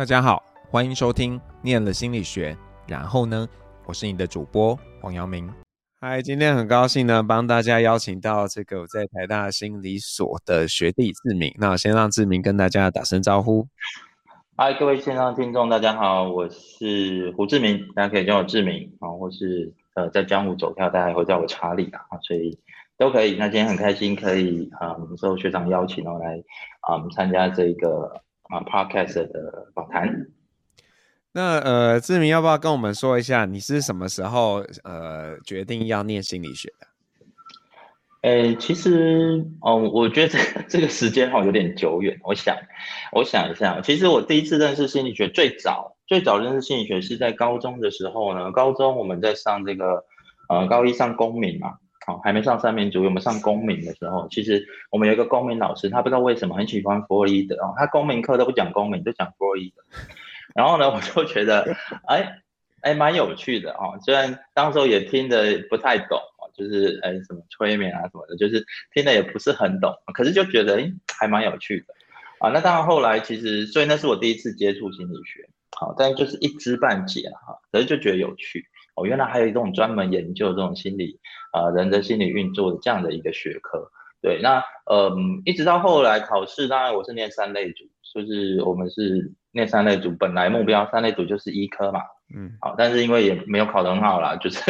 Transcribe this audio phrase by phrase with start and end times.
[0.00, 2.54] 大家好，欢迎收听《念了心理学》，
[2.88, 3.46] 然后呢，
[3.84, 5.46] 我是你的主播黄阳明。
[6.00, 11.54] 嗨，今天很高兴呢，帮大家邀请到这个我在台大心理所的学弟志明。
[11.58, 13.68] 那我先让志明跟大家打声招呼。
[14.56, 22.58] 嗨，各位线上听众，大家好，我是胡志明，大家可以叫我志明啊，或是呃在江湖走跳，大家也会叫我查理啊，所以
[22.96, 23.36] 都可以。
[23.36, 26.42] 那今天很开心可以啊，受学长邀请哦来
[26.80, 28.10] 啊参加这个。
[28.50, 30.26] 啊，Podcast 的访谈。
[31.32, 36.86] 那呃，志明要不要跟我们说一下，你是什么时候呃决定要念心理学的？
[38.22, 42.18] 诶，其实哦，我觉得这 个这个时间哈有点久远。
[42.24, 42.56] 我想，
[43.12, 48.50] 我想一下，其实我第一次认识心理学，最早最早认识心理学是在高中的时候呢。
[48.52, 50.04] 高中我们在上这个
[50.48, 51.78] 呃高一上公民嘛。
[52.18, 59.82] 还没上三民主义，我们上公民的时候，其实我们有一个公民老师，他不知道为什么很喜欢弗洛伊德哦，他公民课都不讲公民，就讲弗洛伊德。
[60.54, 61.76] 然后呢，我就觉得，
[62.08, 62.40] 哎，
[62.80, 63.98] 哎，蛮有趣的哦。
[64.04, 71.94] 虽然当时候也听得不太懂哦，就是哎什么催眠啊什么的，就是听得也不是很懂，可是就觉得哎还蛮有趣的
[72.40, 72.50] 啊。
[72.50, 78.66] 那当然后来其实，所以那是我第一次接触心理学，好，但就是一知半解哈，可是就觉得有趣。
[78.96, 81.18] 哦，原来还有一种专门研究这种心理，
[81.52, 83.90] 呃，人的心理运作的这样的一个学科。
[84.22, 85.10] 对，那呃，
[85.46, 92.00] 一直到后来考试，当然我是念三类组，就是我们是念三类组，本来目标三类组就是医科嘛，
[92.36, 94.60] 嗯，好，但是因为也没有考得很好啦，就是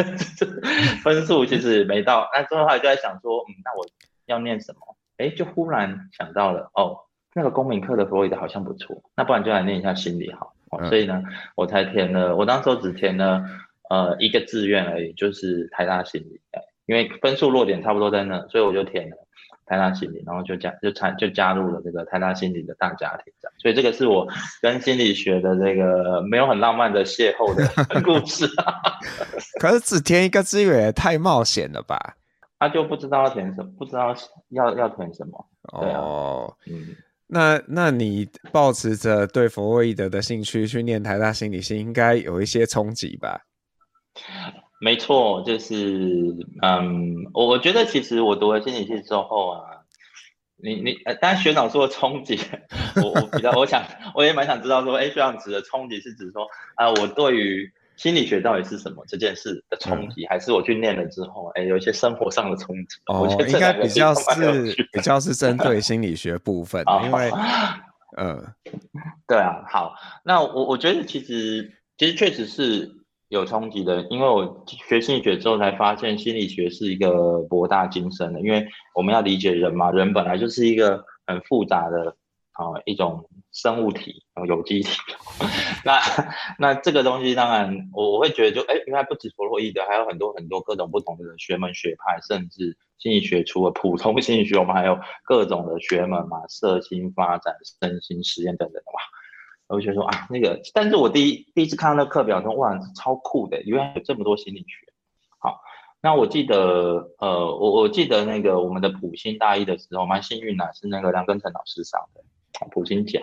[1.03, 3.85] 分数其实没到，那之后来就在想说，嗯，那我
[4.25, 4.95] 要念什么？
[5.17, 6.95] 哎，就忽然想到了，哦，
[7.35, 11.21] 那个公民课的弗洛伊德好像不错，那不然就来念一下心理好，哦，所以呢，
[11.55, 13.43] 我才填了，我当时候只填了。
[13.91, 16.39] 呃，一个志愿而已，就是台大心理，
[16.85, 19.17] 因为分数落点差不多在那，所以我就填了
[19.65, 24.25] 台大心理，然后就加就参就加入了这个台大心理的大家庭，所以这个是我
[24.61, 27.67] 跟心理学的这个没有很浪漫的邂逅的
[28.01, 28.47] 故事。
[29.59, 32.15] 可是只填一个志愿也太冒险了吧？
[32.59, 34.15] 他就不知道要填什么，不知道
[34.51, 35.45] 要要填什么。
[35.73, 36.95] 哦，嗯，
[37.27, 43.41] 那那你抱持着对弗洛伊德的兴趣去念台大心理系，应该有一些冲击吧？
[44.79, 49.61] 没错，就是嗯，我我觉得其实我读了心理系之后啊，
[50.57, 52.39] 你你呃，当然学长说的冲击，
[52.95, 53.83] 我我比较我想
[54.15, 62.97] 我也蛮想知道说，哎，学长指的冲击是指说啊、呃，我对于心理学到底是什么这件事的冲击，嗯、还是我去念了之后，哎，有一些生活上的冲击？
[63.05, 67.31] 哦，我觉得应该比较是比较是针对 心理学部分，因为
[68.17, 68.43] 嗯，
[69.27, 69.93] 对啊，好，
[70.25, 72.99] 那我我觉得其实其实确实是。
[73.31, 78.41] 有冲击的，因为我学心理学之后才发现，心理学是一个博大精深的。
[78.41, 82.17] 因为我们要理解人嘛，人本来就是一个很复杂的
[82.51, 84.99] 啊、一种生物体，有机体。
[85.85, 85.97] 那
[86.59, 98.99] 那这个东西当然我我会觉得就哎，原来不止弗洛伊德，还有很多很多各种不同的学门学派，甚至心理学除了普通心理学，我们还有各种的学门嘛，色心发展、身心实验等等的嘛。
[99.71, 104.93] 我就说啊，那个，但是我第一第一次看到那课表说，哇，超酷的，原来有这么多心理学。
[105.39, 105.61] 好，
[106.01, 112.21] 那我记得，呃，我我记得那个我们的普心大一的时候，蛮幸运的，是那个梁根成老师上的
[112.71, 113.21] 普心讲。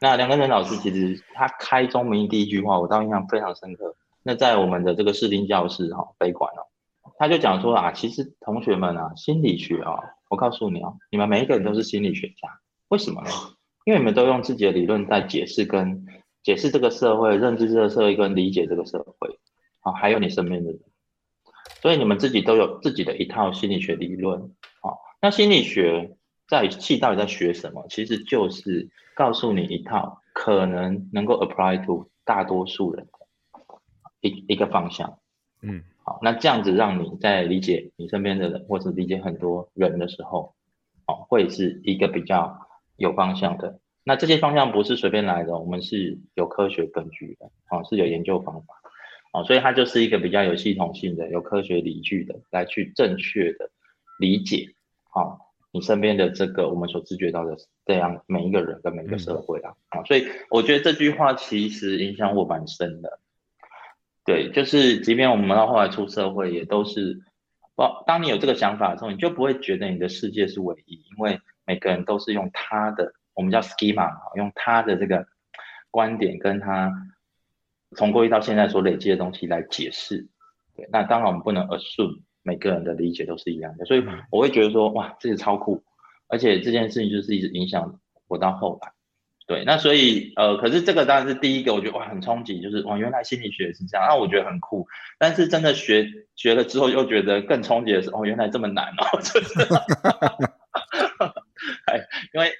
[0.00, 3.94] 那梁根成老师其实他开宗明义第一句话，我倒印象非常深刻。
[4.22, 6.62] 那在我们的这个视听教室哈，北管哦，
[7.18, 9.98] 他就讲说啊，其实同学们啊，心理学啊，
[10.30, 12.48] 我告诉你啊，你们每一个人都是心理学家，
[12.88, 13.30] 为什么呢？
[13.84, 16.06] 因为你们都用自己的理论在解释跟
[16.42, 19.38] 解释这个社会，认知这个社会跟理解这个社会，
[19.80, 20.80] 啊，还有你身边的人，
[21.80, 24.40] 所以你们自己都有自己的一套心理学理论，
[24.82, 26.16] 啊，那心理学
[26.46, 27.84] 在系到底在学什么？
[27.88, 33.06] 其实就是告诉你一套可能能够 apply to 大多数人
[34.20, 35.18] 的一一个方向，
[35.60, 40.54] 嗯，好，那这样子让你在理解你身边的人，或者理解很多人的时候，
[41.06, 42.68] 哦，会是一个比较。
[43.02, 48.74] 有方向的，那这些方向不是随便来的，我们是有科学根据的，啊，是有研究方法，
[49.32, 53.70] 啊，所以它就是一个比较有系统性的、有科学理据的，来去正确的
[54.20, 54.68] 理解，
[55.10, 55.34] 啊，
[55.72, 63.18] 你身边的这个我们所知觉到的这样每一个人跟每一个社会啊，啊，所以我觉得这句话其实影响我蛮深的，
[64.24, 67.20] 对，就是即便我们到后来出社会，也都是，
[67.74, 71.40] 不当你有这个想法的时候，你就不会觉得你的世界是唯一，因为。
[71.66, 75.26] 每个人都是用他的，我们叫 schema，用他的这个
[75.90, 76.92] 观点跟他
[77.96, 80.28] 从过去到现在所累积的东西来解释。
[80.76, 85.82] 对，那当然我们不能 assume 每个人的理解都是一样的，所以我会觉得说，哇，这是超酷，
[86.28, 88.92] 而且这件事情就是一直影响我到后来。
[89.44, 94.86] 对，那所以呃，可是这个当然是第一个，我觉得哇很冲击，就是哇原来心理学是这样，那我觉得很酷。
[95.18, 99.60] 但是真的学学了之后，又觉得更冲击的是哦，原来这么难哦，就是，
[101.86, 102.00] 哎，
[102.34, 102.52] 因为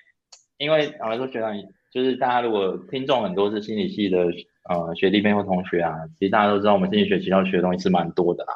[0.59, 1.55] 因为老实说，学长
[1.93, 4.27] 就是大家如果听众很多是心理系的
[4.69, 8.55] 呃学弟妹或同学啊，其实大家都知道我们心理学其实要学的东西是蛮多的啦，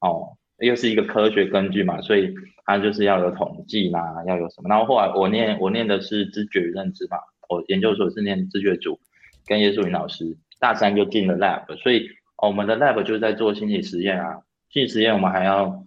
[0.00, 2.34] 哦，又是一个科学根据嘛，所以
[2.64, 4.68] 它就是要有统计啦，要有什么。
[4.68, 7.18] 然后后来我念我念的是知觉与认知嘛。
[7.48, 8.98] 我研究所是念知觉组，
[9.46, 12.08] 跟叶树云老师，大三就进了 lab，所以
[12.42, 14.42] 我们的 lab 就是在做心理实验啊。
[14.68, 15.84] 心理实验我们还要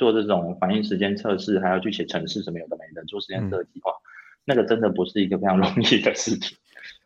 [0.00, 3.92] 做这种反应时间测试，还要去写程式什么有的没的，做实验设计划，
[4.46, 6.56] 那个真的不是一个非常容易的事情。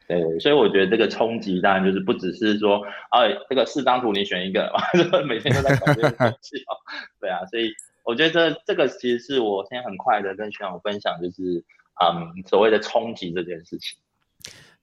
[0.07, 4.73] 对，所以我觉得这个冲击当然就是不只是说，哎、啊，这个四张图你选一个，
[5.27, 6.73] 每天都在搞这个东西哦。
[7.21, 7.73] 对啊，所以
[8.05, 11.65] 我觉得这这个其实是我现在很快的跟学长分享，就是。
[11.95, 13.97] 嗯，所谓的冲击这件事情，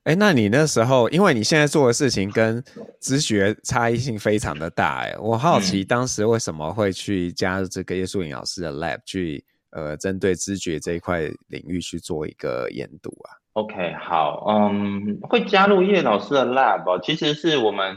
[0.04, 2.64] 哎、欸，那你那时候，因为你现在做的事情跟
[3.00, 17.96] 知觉差异性非常的大、欸，哎，我好奇当时为什么会去加入这个叶树颖老师的 lab，去呃针对知觉这一块领域去做一个研读啊？OK，好，嗯，会加入叶老师的 lab，哦其实是我们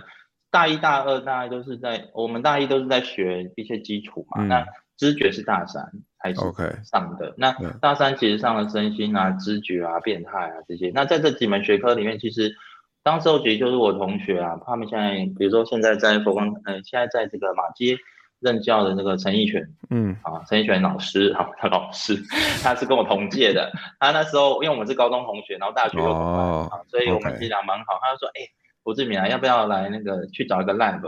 [0.51, 4.67] 大一、大二大概都是在，我们大一都是在学一些基础嘛，嗯、那
[4.99, 5.83] 知觉是大三。
[6.32, 7.35] OK，上的 Okay.
[7.37, 10.91] 那大三其实上了身心啊、知觉啊、变态啊这些。
[10.94, 12.55] 那在这几门学科里面，其实
[13.03, 17.97] 当时候其实就是我同学啊，他们现在比如说现在在佛光，呃，现在在这个马街
[18.41, 22.17] 任教的那个陈奕全，嗯，啊，陈奕全老师，啊，他老师，
[22.62, 23.70] 他是跟我同届的。
[23.99, 27.99] 他那时候因为我们是高中同学，然后大学又同班啊，所以我们其实蛮好。
[28.03, 28.50] 他就说，哎、欸，
[28.82, 31.00] 胡志明啊，要不要来那个去找一个 lab？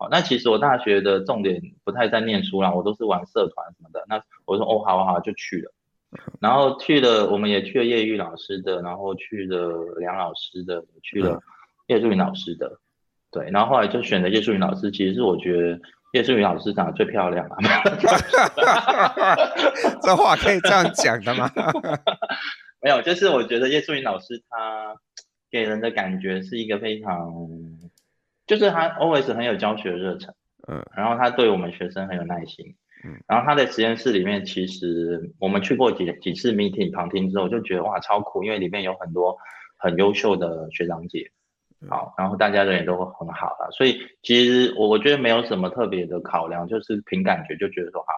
[0.00, 4.04] 好，那其实我大学的重点不太在念书啦，我都是玩社团什么的。
[4.08, 5.72] 那我说哦，好好，就去了。
[6.40, 11.42] 然后去了，我们也去了叶玉老师的，然后去了梁老师的，去了
[11.88, 12.78] 叶淑云老师的。
[13.32, 14.88] 对，然后后来就选择叶淑云老师。
[14.92, 15.76] 其实是我觉得
[16.12, 17.56] 叶淑云老师长得最漂亮啊。
[20.00, 21.50] 这话可以这样讲的吗？
[22.80, 24.94] 没有，就是我觉得叶淑云老师她
[25.50, 27.34] 给人的感觉是一个非常。
[28.48, 30.34] 就是他 always 很有教学热忱，
[30.66, 32.74] 嗯，然后他对我们学生很有耐心，
[33.04, 39.36] 嗯，然后他在实验室里面，其实我们去过几几次 meeting 旁听之后，就觉得哇超酷，因为里面有很多
[39.76, 41.30] 很优秀的学长姐，
[41.88, 48.08] 好，然后大家人也都很好了，所以其实我我觉得没有什么特别的考量，就是凭感觉就觉得说好，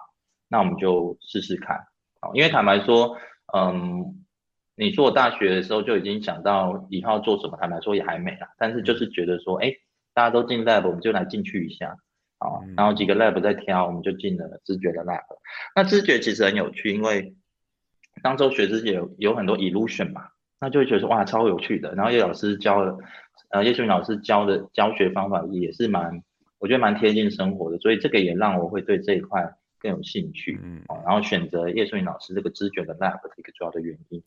[0.48, 1.76] 那我们就试试看，
[2.20, 3.18] 好，因为坦白说，
[3.52, 4.24] 嗯，
[4.76, 9.74] 你做大学的时候就已经想到以后做什么，坦白说也还没啦，但是就是觉得说，哎。
[10.12, 11.96] 大家都进 lab，我们就来进去一下，
[12.38, 15.22] 好，然后几个 lab 在挑，我们就进了知觉的 lab。
[15.74, 17.34] 那知觉其实很有趣，因为
[18.22, 20.28] 当周学知觉有有很多 illusion 嘛，
[20.60, 21.94] 那就会觉得说哇超有趣的。
[21.94, 22.98] 然后叶老师教的，
[23.50, 26.22] 呃叶秀云老师教的教学方法也是蛮，
[26.58, 34.22] 我觉得蛮贴近生活的，所以这个也让我会对这一块更有兴趣，嗯，然后选择叶秀云老师这个知觉的 lab 的一个主要的原因。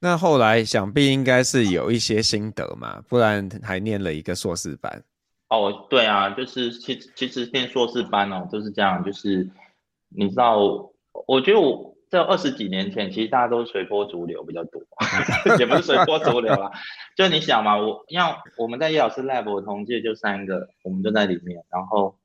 [0.00, 5.02] 那后来想必应该是有一些心得嘛，不然还念了一个硕士班。
[5.48, 9.48] 哦，对啊，就是其实其实念硕士班哦就是这样，就是
[10.08, 10.58] 你知道，
[11.26, 14.82] 我觉得我在二十几年前，其实大家都是随波逐流比较多，
[15.58, 16.70] 也不是随波逐流啦，
[17.16, 22.16] 就你想嘛，我像我们在叶老师 lab，我同届就三个，我们就在里面，然后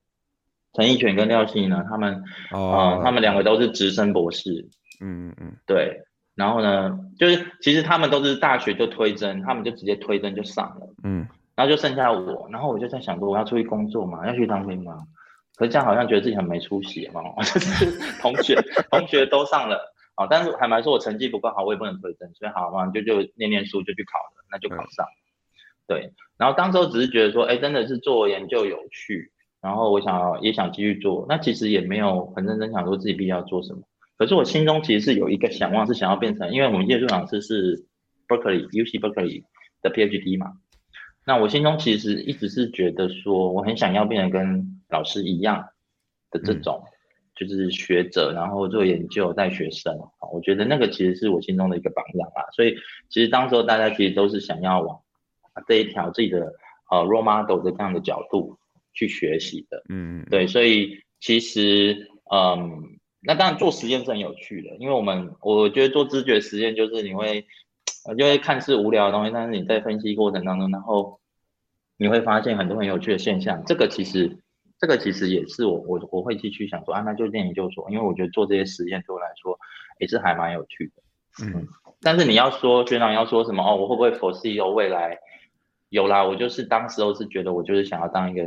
[0.73, 4.67] 陈奕全跟廖信呢，他们哦、呃，他们两个都是直升博士，
[5.01, 6.03] 嗯嗯，对。
[6.39, 14.99] 然后呢，就是其实他们都是大学就推甄，他们就直接推甄就上了，嗯，然后就剩下我，然后我就在想说，我要出去工作嘛，要去当兵嘛，
[15.57, 18.55] 可是这样好像觉得自己很没出息嘛， 就是同学
[18.89, 25.19] 同学都上了，啊，但是坦白说我成绩不够好，我也不能推甄，所以好嘛，就就念念书就去考了，那就考上，嗯、
[25.89, 29.29] 对，然后当时候只是觉得说，哎，真的是做研究有趣，
[29.61, 33.81] 然后我想也想继续做，那其实也没有很认真想说自己必须要做什么。
[34.19, 37.85] 可是我心中其实是有一个想望，是想要变成，因为我们叶树老师是
[38.27, 39.45] Berkeley UC Berkeley
[39.81, 40.55] 的 PhD 嘛，
[41.25, 45.69] 那我心中其实一直是觉得说，我很想要变成跟老师一样
[46.31, 46.83] 的这种，
[47.33, 49.97] 就是学者，然后做研究带学生，
[50.33, 52.43] 我觉得那个其实是我心中的一个榜样啊。
[52.51, 52.75] 所以
[53.07, 54.99] 其实当时候大家其实都是想要往
[55.65, 56.53] 这一条自己的
[56.91, 58.59] 呃 role model 的这样的角度
[58.91, 62.98] 去学习的，嗯，对，所以其实嗯。
[63.21, 67.45] 那当然做实验是很有趣的，因为我们我觉得做知觉实验就是你会，
[68.17, 71.19] 就会看似无聊的东西，但是你在分析过程当中，然后
[71.97, 73.63] 你会发现很多很有趣的现象。
[73.65, 74.37] 这个其实，
[74.79, 79.59] 这个其实也是我我我会继续想说啊，那就念研究所，因为我觉得做这些实验对我来说
[79.99, 81.03] 也是还蛮有趣的。
[81.45, 81.67] 嗯，
[82.01, 85.19] 但是你要说学长要说什么哦，我会不会 foresee 未来？
[85.89, 88.43] 有啦，我就是当时候是觉得我就是想要当一个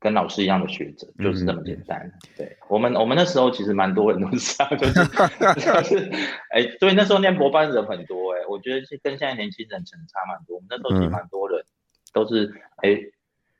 [0.00, 2.10] 跟老师一样的学者，嗯、就是这么简单。
[2.36, 4.94] 对我们，我们那时候其实蛮多人都是这样，就是
[5.60, 6.10] 就是
[6.50, 10.56] 哎，所以那时候念博班人很多哎，我觉得是跟现在年轻人成差蛮多。
[10.56, 11.62] 我们那时候其实蛮多人
[12.12, 12.98] 都是哎。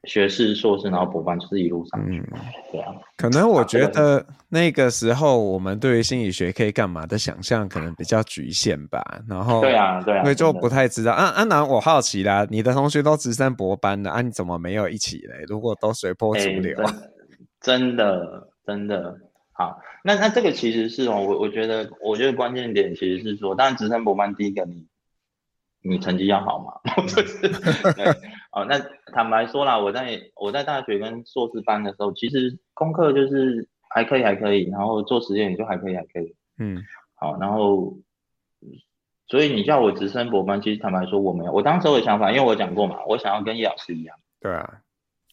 [0.05, 2.19] 学士、硕士，然后博班，就是一路上去。
[2.19, 2.27] 嗯，
[2.73, 2.93] 对啊。
[3.17, 9.03] 可能我觉得那个时候我们对于心理学可以干嘛的想象可能比较局限吧。
[9.29, 11.13] 然后，对啊，对啊，所以就不太知道。
[11.13, 15.45] 啊啊，那我好奇啦，你的同学都直升博班的啊，你怎么没有一起嘞？
[15.47, 16.95] 如果都随波逐流，欸、
[17.61, 19.15] 真的真的
[19.53, 19.79] 好。
[20.03, 24.87] 那那这个其实是哦，我我觉得我觉得关键点其实是说，当然直升博班第一个你。
[25.83, 26.75] 你成绩要好嘛？
[27.09, 28.05] 就是对
[28.53, 28.65] 哦。
[28.65, 28.79] 那
[29.13, 36.35] 坦白说啦，我在我在大学跟硕士班的时候，其实功课就是还可以，还可以，然后做实验也就还可以，还可以。
[36.59, 36.83] 嗯，
[37.15, 37.95] 好，然后
[39.27, 41.53] 所以你叫我直升博班，其实坦白说我没有。
[41.53, 44.17] 我当时我的想法，因为我讲过嘛，我想要跟叶老师一样。
[44.41, 44.83] 对啊。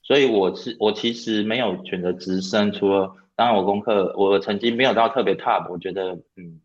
[0.04, 6.62] 所以我是我其实没有选择直升，除了当然我功课我的成绩没有到特别 top，我觉得嗯。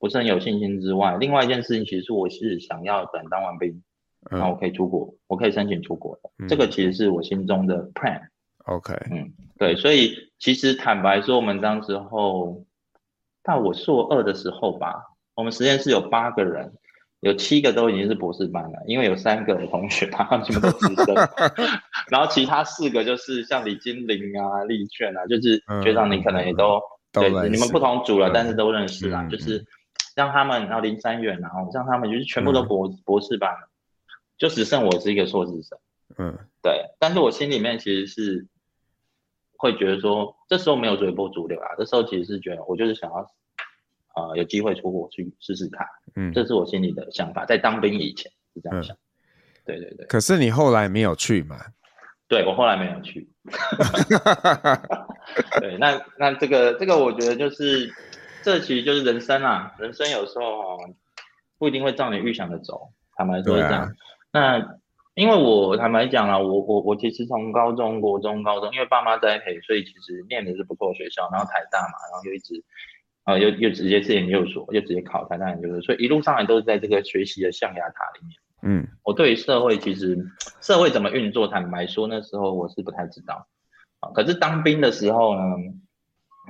[0.00, 3.82] 不是很有信心之外，另外一件事情其实我是想要等当完兵，
[4.30, 8.20] 那、嗯、我可以出国，我可以申请出国的，嗯、这个其实是我心中的 plan。
[8.66, 12.64] OK，嗯，对，所以其实坦白说，我们当时候
[13.42, 14.94] 到我硕二的时候吧，
[15.34, 16.72] 我们实验室有八个人，
[17.20, 21.14] 有七个都已经是博士班了，因为有三个同学他们全部都直升，
[22.10, 26.80] 然后其他四个就是像李金玲啊、丽娟啊，就是学长你可能也都、
[27.12, 29.64] 对，你们不同组了，嗯、但是都认识啦，嗯、就是。
[30.16, 33.54] 像他们，然后林三远，然后像他们就是全部都博、嗯、博士班，
[34.38, 35.78] 就只剩我是一个硕士生。
[36.16, 36.84] 嗯，对。
[36.98, 38.46] 但是我心里面其实是
[39.56, 43.16] 会觉得说，这时候没有随波逐流啊，这时候其实是觉得我就是想要，
[44.14, 45.86] 呃，有机会出国去试试看。
[46.16, 48.96] 嗯，这是我心里的想法，在当兵以前是这样想。
[48.96, 48.98] 嗯、
[49.66, 50.06] 对对对。
[50.06, 51.58] 可是你后来没有去嘛？
[52.28, 53.28] 对，我后来没有去。
[55.60, 57.92] 对，那那这个这个我觉得就是。
[58.40, 60.78] 这其实就是人生啊，人生有时候
[61.58, 63.82] 不一定会照你预想的走，坦白说是这样。
[63.82, 63.92] 啊、
[64.32, 64.78] 那
[65.14, 72.62] 因为我坦白讲啊，我我我其实从高中、国中、高中，因为爸妈栽培，所以其实念的是不错的学校，然后台大嘛，然后又一直
[73.24, 78.36] 呃又又直接是研究所，又直接考台大研究所，所以一路上来都是在这个学习的象牙塔里面。
[78.62, 80.18] 嗯，我对于社会其实
[80.60, 83.46] 社会怎么运作，坦白说那时候我是不太知道
[84.00, 84.10] 啊。
[84.12, 85.42] 可是当兵的时候呢？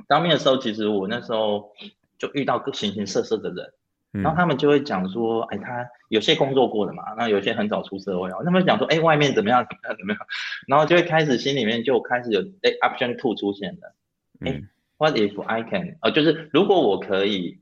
[0.06, 1.72] 当兵的时候，其实我那时候
[2.18, 3.77] 就遇到各形形色色的人，嗯、
[4.10, 10.26] 然后他们就会讲说，哎，他有些工作过的嘛，那有些很早出社会哦，他们讲说，哎，外面怎么样，怎么样，怎么样，
[10.66, 13.94] 然后就会开始心里面就开始有，哎，option two 出现了，
[14.40, 17.60] 哎、嗯、，what if I can，呃，就是如果我可以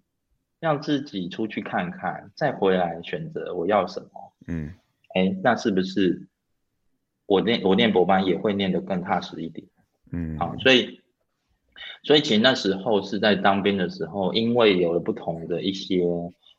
[0.60, 4.08] 让自己出去看看，再回来选择我要什么，
[4.46, 4.72] 嗯，
[5.14, 6.28] 哎，那是不是
[7.26, 9.66] 我念我念博班也会念得更踏实一点？
[10.12, 11.00] 嗯，好，所以。
[12.02, 16.02] 所以其实那时候是在当兵的时候，因为有了不同的一些，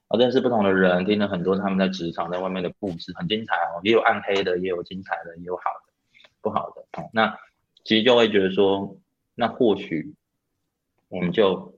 [0.07, 5.93] 啊，认识不同的人，听了很多他们在职场在外面的故事，很精彩哦，也有暗黑的，也有精彩的，也有好的，
[6.41, 6.81] 不好的。
[7.01, 7.37] 哦，那
[7.83, 8.97] 其实就会觉得说，
[9.35, 10.13] 那或许
[11.09, 11.77] 我们就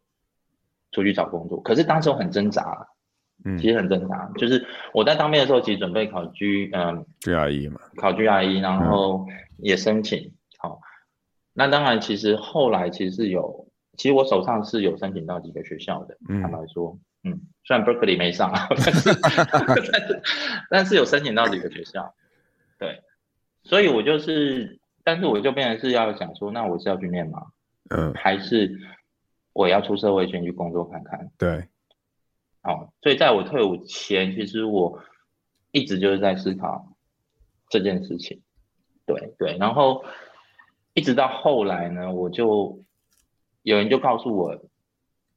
[0.92, 1.62] 出去找工作。
[1.62, 2.88] 可是当时我很挣扎，
[3.46, 9.28] 嗯，其实很挣扎，就是我在当兵的时候，其实准备考 G，嗯，GRE 嘛，考 GRE，然后
[9.58, 10.34] 也申请，嗯。
[11.54, 16.18] 那当然，其实后来其实有，其实我手上是有申请到几个学校的。
[16.30, 20.22] 嗯，坦白说，嗯，虽然 Berkeley 没上， 但是但是
[20.70, 22.14] 但是有申请到几个学校。
[22.78, 23.02] 对，
[23.64, 27.48] 所以我就是，但是我就变成是要想说，那我是要去念吗？
[27.90, 28.80] 嗯，还是
[29.52, 31.30] 我要出社会先去工作看看？
[31.38, 31.68] 对，
[32.62, 35.02] 好，所以在我退伍前，其实我
[35.72, 36.96] 一直就是在思考
[37.70, 38.42] 这件事情。
[39.06, 40.06] 对对，然后。
[41.00, 42.78] 一直到后来呢，我就
[43.64, 44.54] 有人就告诉我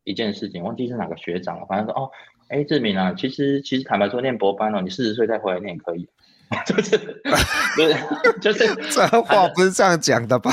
[0.03, 2.11] 一件事情，忘记是哪个学长了，反正说哦，
[2.49, 6.09] 哎，志明啊，其实其实坦白说，念博班哦，你四十岁再回来念也可以，
[6.67, 6.99] 就是
[7.77, 10.51] 就是就是 这话不是这样讲的吧？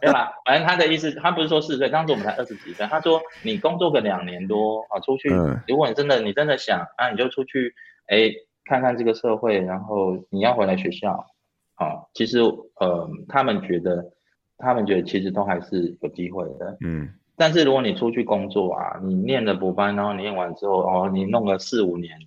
[0.00, 0.32] 对吧？
[0.46, 7.74] 反正他的意思，他不是说四十岁，当时我们才二十几岁，他说你工作个两年多啊，出去，嗯、如果你真的你真的想啊，你就出去
[8.06, 8.30] 哎
[8.64, 11.26] 看看这个社会，然后你要回来学校，
[11.74, 14.15] 啊，其实呃，他们觉得。
[14.58, 17.08] 他们觉得其实都还是有机会的，嗯。
[17.38, 22.18] 但是如果你出去工作啊，你念了补班，然后你念完之后，哦，你弄个四五年，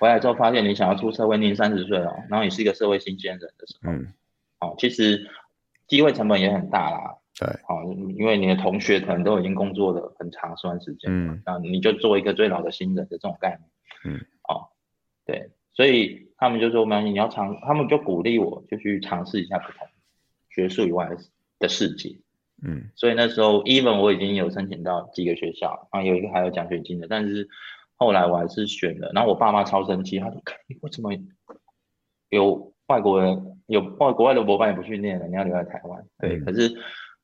[0.00, 4.12] 回来之后发现你想要出社会，你三十岁了，然后你是一个社会新鲜人的时候，嗯。
[4.60, 5.28] 哦，其实
[5.86, 7.48] 机会成本也很大啦，对。
[7.68, 11.40] 哦，因为你的同学可能都已经工作了很长一段时间，嗯。
[11.46, 13.56] 那，你就做一个最老的新人的这种概
[14.04, 14.20] 念，嗯。
[14.48, 14.66] 哦，
[15.24, 19.86] 对，所以他们就说：“没关系，你要尝。”他们就鼓励我，就去尝试一下不同
[20.50, 21.16] 学术以外的
[21.66, 22.20] 世界。
[22.60, 27.48] 嗯，所以那时候，even 我已经有申请到几个学校，啊，有一个还有奖学金的，但是
[27.94, 29.12] 后来我还是选了。
[29.14, 31.12] 然后我爸妈超生气，他说：“你为什么
[32.30, 36.74] 有外国人有外国外的博班也不去念了，你要留在台湾？”对，嗯、可是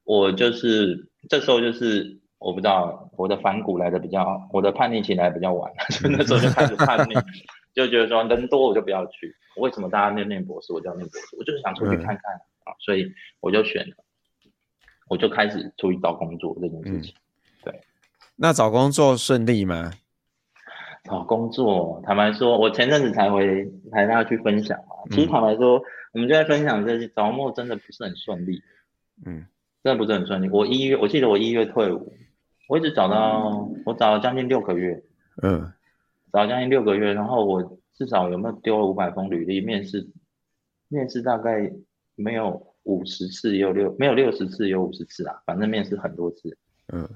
[0.04, 7.14] 我就是这时候就是我不知道我的反骨来的比较，我的叛逆期来的比较晚，就那时候就开始叛逆，
[7.74, 11.36] 就觉得说人多我就不要去，为什么大家念念博士我就要念博士？
[11.36, 13.96] 我就是想出去看看、嗯、啊，所以我就选了。
[15.08, 17.80] 我就开始出去找工作这件事情，嗯、对。
[18.36, 19.92] 那找工作顺利吗？
[21.04, 24.96] 找工作，坦白说，我前阵子才回台大去分享嘛。
[25.10, 25.82] 其实坦白说，嗯、
[26.14, 28.62] 我们就在分享这些，招募真的不是很顺利。
[29.26, 29.44] 嗯，
[29.82, 30.48] 真的不是很顺利。
[30.48, 32.12] 我一月，我记得我一月退伍，
[32.68, 35.02] 我一直找到，我找了将近六个月。
[35.42, 35.70] 嗯，
[36.32, 39.60] 找了将近六个月，然后我至少有没有丢了五百封履历？
[39.60, 40.08] 面试，
[40.88, 41.70] 面试大概
[42.14, 42.73] 没有。
[42.84, 46.56] 五十次也有六，没有六十次也有五十次啊，反正面试很多次。
[46.92, 47.08] 嗯，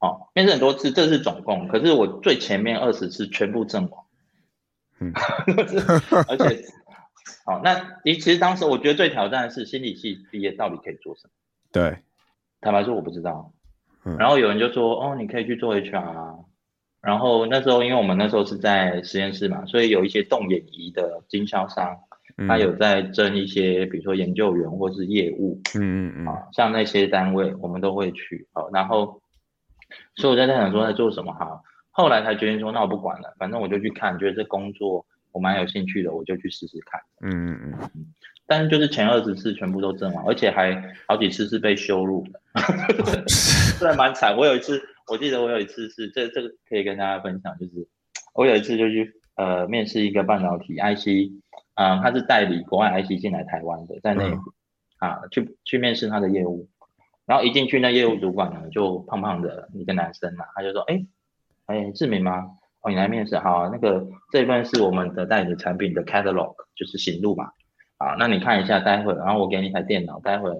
[0.00, 1.66] 哦，面试很多次，这是总共。
[1.68, 4.04] 可是我最前面二十次全部阵亡。
[5.00, 5.12] 嗯，
[6.28, 6.64] 而且，
[7.46, 11.30] 好、哦，那你其实当时我觉得最挑战的是心理系毕业到底可以做什么？
[11.72, 11.98] 对，
[12.60, 13.52] 坦白说我不知道。
[14.04, 16.34] 嗯，然后有人就说，哦，你可以去做 HR 啊。
[17.00, 21.98] 然后那时候，因为我们那时候是在实验室嘛，所以有一些动眼仪的经销商。
[22.48, 29.20] 他有在征一些，比如说研究员或是业务，嗯嗯嗯，啊，像那些单位我们都会去，好，然后，
[30.16, 31.60] 所以我在在想说在做什么哈，
[31.90, 38.06] 后来才决定说那我不管了，反正我就去看，觉得这工作我蛮有兴趣的，我就去试试看，嗯嗯嗯，
[38.46, 42.40] 但是就是前二十次全部都阵亡，而且还好几次是被羞辱的，
[43.28, 44.36] 虽然蛮惨。
[44.36, 47.86] 我有一次，我记得我有一次是这这个可以跟大家分享，就是
[48.34, 51.30] 我有一次就去呃面试一个半导体 IC。
[51.74, 54.36] 嗯，他是代理国外 IC 进来台湾的，在内部、
[55.00, 56.68] 嗯、啊，去去面试他的业务，
[57.24, 61.06] 然后一进去，那业务主管呢就胖胖的一个男生啊，他就说，哎，
[61.66, 62.50] 哎，志明吗？
[62.82, 67.46] 哦，你来面试，好、啊，那个这一份是我们的代理产品的 catalog，就是行路嘛，
[67.96, 70.56] 啊，那你看一下，待会儿，然后我给你一台电脑，待会儿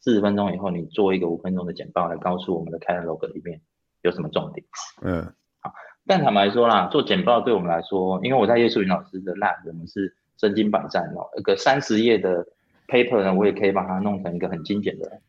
[0.00, 3.60] 四十分钟以后，你做一个五分钟的简报来告诉我们的 catalog 里面
[4.00, 4.64] 有什么重点，
[5.02, 5.70] 嗯，好，
[6.06, 10.16] 但坦白说啦，做简报对我们来说，因为我在叶树云老师的 lab，我们是。
[10.38, 12.46] 身经百战哦，一个三十页的
[12.88, 15.20] paper 呢，我也可以把它弄成一个很精简的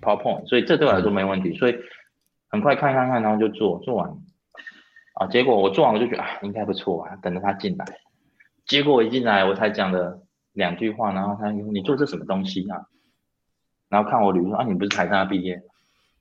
[0.00, 1.76] PowerPoint，所以这对我来说没问题，所以
[2.48, 4.10] 很快看看看，然后就做，做完
[5.14, 7.84] 啊，结果我做完我就觉得啊，应该不错啊，等着他进来，
[8.66, 12.86] 结果我一进来我才讲了两句话，然后他说你做这什么东西啊？
[13.88, 15.62] 然后看我履历说啊，你不是台大毕业，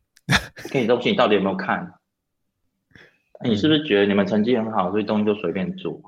[0.71, 1.93] 给你东西你到底有没有看？
[3.43, 6.01] 你是不是觉得你们成绩很好，所以东西就随便做？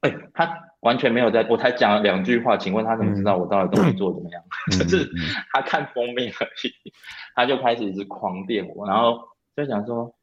[0.00, 4.42] 哎、欸，他完全没有在，我才讲了两句话，请问他怎么知道我到底东西做得怎么样？
[4.72, 5.10] 嗯、 就是
[5.52, 6.92] 他看封面而已，
[7.34, 9.18] 他就开始一直狂电我，然后
[9.56, 10.14] 就想说，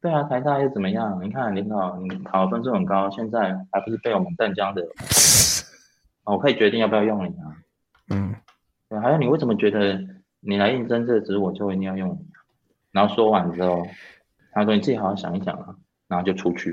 [0.00, 1.18] 对啊，台大又怎么样？
[1.22, 4.82] 你看领导你考分数很高，现在还不是被我们淡江的，
[6.24, 7.56] 我可以决定要不要用你啊？
[8.10, 8.34] 嗯，
[8.90, 9.98] 对，还有你为什么觉得
[10.40, 12.18] 你来应征这个职，我就一定要用你？
[12.92, 13.86] 然后说完之后，
[14.52, 15.74] 他说你自己好好想一想啊。
[16.12, 16.70] 然后就出去，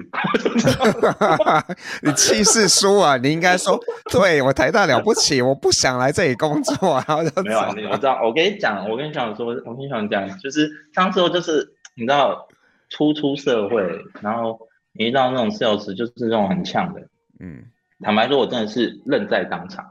[2.03, 3.15] 你气势输啊！
[3.15, 3.79] 你应该说，
[4.11, 7.01] 对我台大了不起，我不想来这里工作。
[7.07, 8.19] 然后就 没有，我知道。
[8.21, 12.49] 我跟你讲，我跟你讲说，我跟你讲讲，就是当时候就是你知道，
[12.89, 13.81] 初出社会，
[14.19, 14.59] 然后
[14.91, 16.99] 你遇到那种 sales 就是那种很呛的，
[17.39, 17.63] 嗯，
[18.03, 19.85] 坦白说，我真的是愣在当场，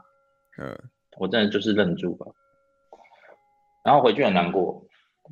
[0.61, 0.77] 嗯，
[1.17, 2.35] 我真的就是愣住了，
[3.83, 4.83] 然后回去很难过，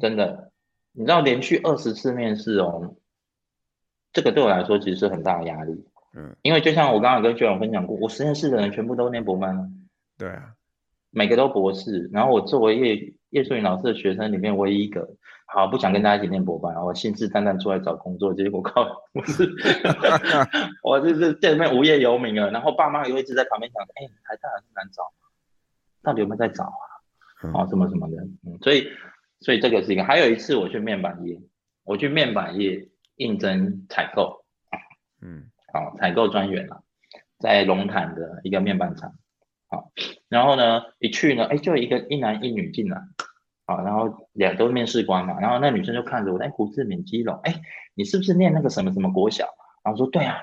[0.02, 0.50] 真的，
[0.94, 2.96] 你知道连续二十次面试哦。
[4.14, 9.72] 这个对我来说其实是很大的压力，嗯，因为就像我刚刚跟学长分享过，我实验室的人全部都念博班，
[10.18, 10.54] 对啊，
[11.12, 15.08] 每个都博士，然后我作为叶叶树云老师的学生里面唯一一个，
[15.46, 19.48] 好不想跟大家一起念博班，然后我信誓旦旦出来找工作，结果靠，我是，
[20.82, 25.04] 我就是在里面无业游民了，然后爸妈又一直在旁边讲，哎，台大很难找，
[26.02, 26.88] 到底有没有在找啊？
[27.44, 28.18] 嗯、哦，什么什么的，
[28.48, 28.88] 嗯，所以
[29.42, 31.40] 所以这个是一个，还有一次我去面板业，
[31.84, 32.90] 我去面板业。
[33.18, 34.46] 应征采购，
[35.22, 36.82] 嗯，好，采购专员啊，
[37.40, 39.14] 在龙潭的一个面板厂，
[39.68, 39.92] 好，
[40.30, 43.02] 然后呢，一去呢，哎，就一个一男一女进来，
[43.66, 47.62] 好，然后两都面试官嘛，然后那女生就看着我，哎，胡志敏基隆，哎，
[47.96, 49.46] 你是不是念那个什么什么国小？
[49.84, 50.38] 然后我说对啊，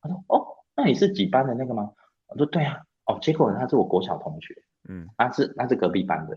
[0.00, 1.90] 他说哦，那你是几班的那个吗？
[2.28, 4.54] 我说对啊，哦，结果他是我国小同学，
[4.88, 6.36] 嗯，他是他是隔壁班的，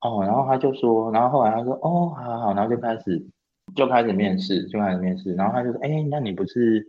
[0.00, 3.26] 哦，然后他就说，然后后来他说，哦，好好好，然后就开始。
[3.76, 6.84] 就开始面试，就开始面试，然后他就说：“哎，那你不是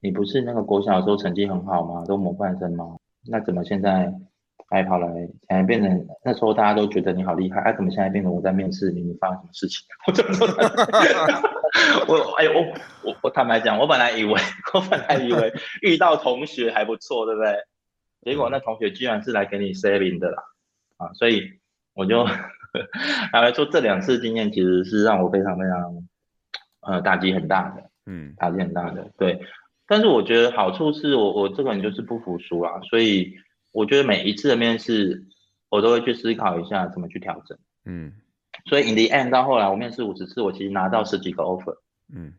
[0.00, 2.04] 你不是那个国小的时候成绩很好吗？
[2.06, 2.96] 都模范生吗？
[3.30, 4.12] 那怎么现在
[4.68, 5.08] 还跑来，
[5.48, 9.00] 现在变成那时候大家都觉得你好厉害，哎、啊，怎么现在变成我在面试你？
[9.02, 9.86] 你发生什么事情？
[10.06, 10.32] 我怎么？
[12.08, 12.60] 我哎呦，我
[13.04, 14.34] 我我坦白讲，我本来以为
[14.74, 15.52] 我本来以为
[15.82, 17.56] 遇到同学还不错，对不对？
[18.22, 20.42] 结果那同学居然是来给你 saving 的啦，
[20.98, 21.42] 啊，所以
[21.94, 22.24] 我就
[23.32, 25.94] 坦白说，这两次经验其实是让我非常非常
[26.82, 29.40] 呃打击很大的，嗯，打击很大的，对。
[29.86, 33.34] 但是我觉得好处是我我这个人就是不服输啊，所以
[33.72, 35.26] 我觉得每一次的面试，
[35.68, 37.58] 我都会去思考一下怎么去调整。
[37.84, 38.12] 嗯，
[38.66, 41.76] 所以 in the end 到后来我面试五十次，我其实拿到十几个 offer。
[42.14, 42.34] 嗯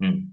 [0.00, 0.32] 嗯，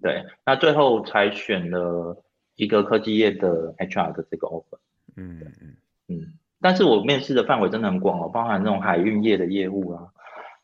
[0.00, 4.78] 对，那最后才选了一个科技业的 HR 的这个 offer。
[5.16, 5.76] 嗯嗯
[6.08, 10.08] 嗯，但是我面试的范围真的很广哦，包含那种海运业的业务啊，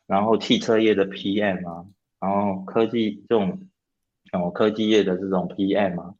[0.06, 1.84] 然后汽车业的 PM 啊，
[2.24, 3.68] 然后科技这种。
[4.32, 6.14] 哦，科技业的这种 PM 啊，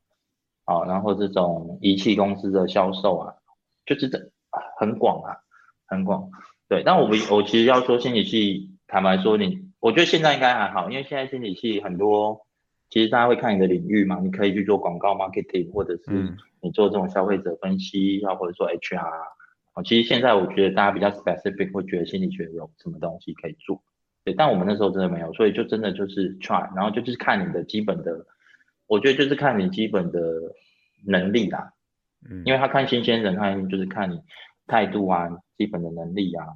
[0.65, 3.35] 好，然后这种仪器公司的销售啊，
[3.87, 4.31] 就是这
[4.79, 5.39] 很广啊，
[5.85, 6.31] 很广。
[6.69, 12.47] 对，但我们我其实要说心理系，坦白说你，我觉得现在应该还好，因为现在心理系很多，
[12.89, 18.99] 其实大家会看你的领域嘛，你可以去做广告 marketing，或者是你做这种消费者分析，啊，或者说 HR
[19.73, 23.83] 啊，其实现在我觉得大家比较 specific，会觉得心理学有什么东西可以做。
[24.25, 28.27] 对，但我们那时候真的没有，所以就真的就是 try，然后就是看你的基本的，
[28.87, 30.21] 我觉得就是看你基本的
[31.07, 31.73] 能力啦，
[32.29, 34.19] 嗯，因为他看新鲜人，他就是看你
[34.67, 36.47] 态度啊，基本的能力啊，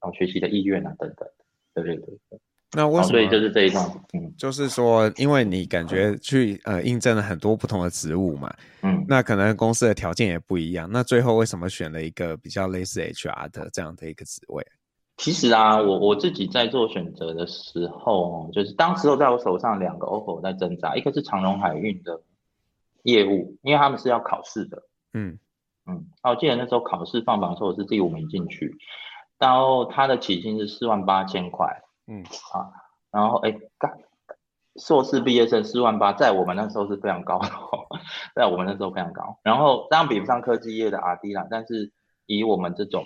[0.00, 1.26] 然后学习的意愿啊等等，
[1.74, 2.40] 对对对对。
[2.76, 3.08] 那为什么？
[3.08, 14.66] 所以就是这一段，嗯，就是说，因为你感觉去呃应征了很多不同的职务嘛，嗯，那可能公司的条件也不一样，那最后为什么选了一个比较类似 HR 的这样的一个职位？
[15.16, 22.20] 其实啊，我我自己在做选择的时候，就是当时候在我手上两个 offer 我在挣扎，一个是长荣海运的
[23.04, 25.38] 业务，因为他们是要考试的，嗯
[25.86, 28.76] 嗯，我记得那时候考试放榜的时候我是第五名进去，
[29.38, 32.74] 然后他的起薪是四万八千块，嗯啊，
[33.12, 33.96] 然后哎，干
[34.76, 37.48] 硕士毕业生四万八，在我们那时候是非常高的，
[38.34, 41.92] 在我们那时候非常高，然后当然比不上科技业的 RD 啦，但是
[42.26, 43.04] 以我们这种。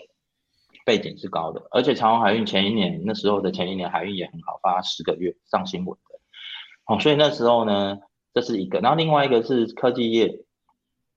[0.88, 6.18] 背景是高的，而且长荣海运前一年那时候的前一年海运也很好，发十个月上新闻的，
[6.86, 7.98] 哦，所以那时候呢，
[8.32, 10.46] 这是一个，然后另外一个是科技业，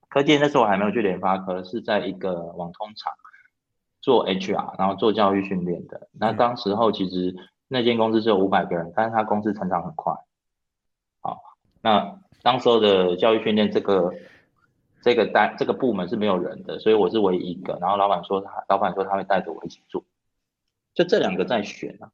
[0.10, 3.14] 科技业那时候我还没有去联发科，是在一个网通厂
[4.02, 6.10] 做 HR，然后做教育训练的。
[6.12, 7.34] 那当时候其实
[7.70, 10.14] 那间公司只有五百个人，但是他公司成长很快，
[11.22, 11.40] 好，
[11.82, 14.12] 那当时候的教育训练这个。
[15.02, 17.78] 这个单这个部门是没有人的，所以我是唯一一个。
[17.82, 20.04] 然后老板说他，老板说他会带着我一起做，
[20.94, 22.12] 就这两个在选啊。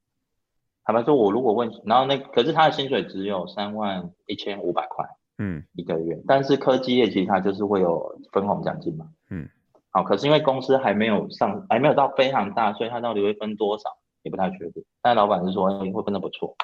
[0.83, 5.05] 坦白说，我如果问，然后那可是他的薪水只有三万一千五百块，
[5.37, 6.17] 嗯，一个月。
[6.25, 9.49] 但是科技业其实它就是会有分红奖金嘛，嗯，
[9.91, 14.85] 好，可是因为公司还没有上，还没有到非常大，所以他到底会分多少也不太确定。
[15.01, 16.55] 但老板是说会分的不错，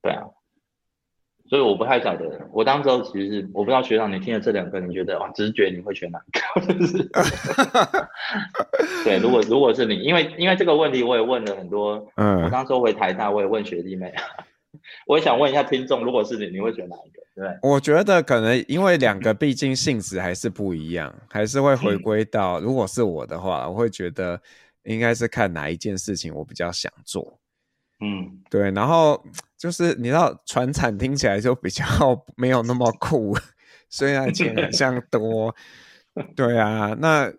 [0.00, 0.24] 对啊。
[1.52, 6.40] 所以我不太晓得，我当时候其实是我不知道学长你听了这两个，你觉得哇，直觉你会选哪个？
[9.04, 14.10] 对，如果如果是你，因为因为这个问题我也问了很多，嗯，我当时候回台大我也问学弟妹，
[15.06, 17.20] 我也想问一下听众，如果是你，你会选哪一个？
[17.34, 24.40] 对，我觉得可能因为两个毕竟性质还是不一样，还是会回归到，如果是我的话，我会觉得
[24.84, 27.38] 应该是看哪一件事情我比较想做。
[28.02, 29.24] 嗯，对，然后
[29.56, 31.84] 就是你知道，传产听起来就比较
[32.36, 33.36] 没有那么酷，
[33.88, 35.54] 虽然钱很像多，
[36.34, 37.32] 对啊，那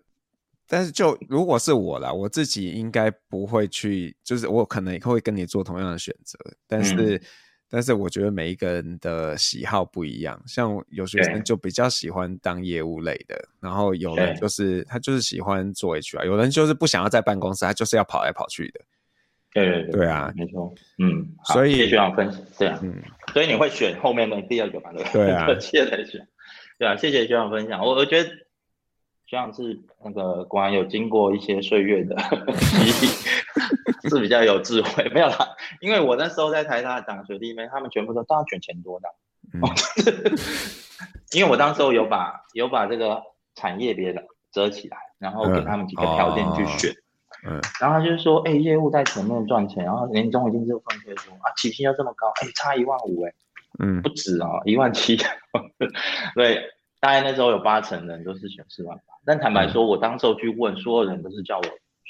[0.65, 7.21] 但是就如果是我啦，我自己应该不会去，就是我可能也会跟你做同样的选择，但是、嗯、
[7.69, 18.79] 但是我觉得每一个人的喜好不一样，像有学生就比较喜欢当业务类的，然后有人就是他就是喜欢做 HR，有人就是不想要在办公室，他就是要跑来跑去的。
[19.53, 22.95] 对对对，对啊，没错，嗯，所以学长分析，对啊，嗯，
[23.33, 24.91] 所以你会选后面的第二个嘛？
[24.91, 26.27] 对，对啊，谢谢学长，
[26.79, 27.85] 对啊，谢谢学长分享。
[27.85, 28.29] 我我觉得
[29.25, 32.17] 学长是那个果然有经过一些岁月的
[32.57, 35.07] 洗礼，是比较有智慧。
[35.13, 35.49] 没有啦，
[35.81, 39.07] 因为我那时候在台大讲学弟妹，他们全部都都要选钱多的，
[39.53, 39.61] 嗯、
[41.31, 43.21] 因为我当时候有把有把这个
[43.53, 46.91] 产业别的折起来，然后给他们几个条件去选。
[46.91, 47.02] 嗯哦
[47.45, 53.33] 嗯，然后他就是说，哎、欸，业务在前面赚钱，然后年终已经就分配说，啊，起薪要这么高，哎、欸，差一万五，哎，
[53.79, 55.17] 嗯，不止啊，一万七，
[56.35, 56.61] 对，
[57.01, 61.63] 大概那时候有八成人都是选四万八，但坦白说，我当时候去问，所有人都是叫我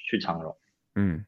[0.09, 0.55] 去长荣，
[0.95, 1.25] 嗯，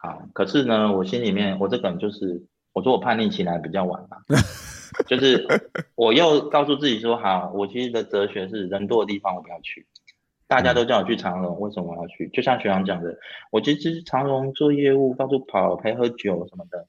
[0.00, 4.16] 好，可是呢，我心里面，我这个人就是，我说我叛逆起来比较晚嘛，
[5.06, 5.46] 就是
[5.94, 9.86] 我又告诉自己说，好，我其实的哲学是人多的地方我不要去。
[10.46, 12.28] 大家都叫我去长荣，为什么我要去？
[12.28, 13.16] 就像学长讲的，
[13.50, 16.86] 我其实长荣做业务到处跑，陪喝酒什么的，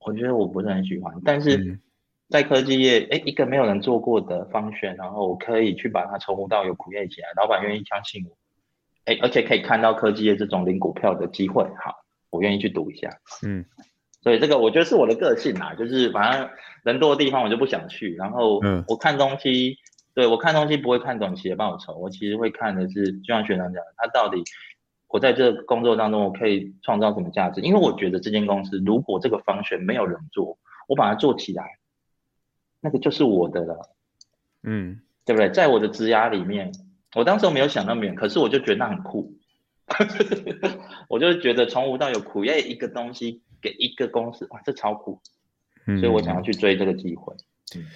[0.00, 1.14] 我觉得我不是很喜欢。
[1.24, 1.78] 但是
[2.28, 8.36] 在科技业，哎、欸，一个没有人做过的方选，然后我可以去把它从无到有 create 起来，老板愿意相信我，
[9.04, 11.94] 哎、欸，而且可以看到科技业这种领股票的机会，好，
[12.30, 13.08] 我愿意去赌一下。
[13.46, 13.64] 嗯，
[14.20, 16.50] 所以这个我觉得是我的个性啦，就是反正
[16.82, 19.78] 人多的地方我就不想去，然后我看东西。
[20.18, 24.42] 对，我看东西不会看短期的报酬，我其实会看的是，就像学长讲的，他到底
[25.06, 27.60] 我在这个工作当中我可以创造什么价值？
[27.60, 31.78] 因为我觉得这间公司如果这个方选没有人做，我把它做起来，
[32.80, 33.94] 那个就是我的了，
[34.64, 35.50] 嗯，对不对？
[35.50, 36.72] 在我的职涯里面，
[37.14, 39.34] 我当时我没有想那么远，可是我就觉得那很酷，
[41.08, 45.20] 我就觉得从无到有苦，要一个东西给一个公司，哇，这超酷，
[45.84, 47.36] 所以我想要去追这个机会，
[47.76, 47.86] 嗯。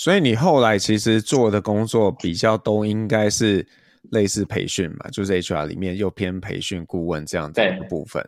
[0.00, 3.66] 所以你后来其实做的工作比较都应该是
[4.12, 8.26] 类似培训嘛，就是 HR 里面又偏培训顾问这样的一个部分。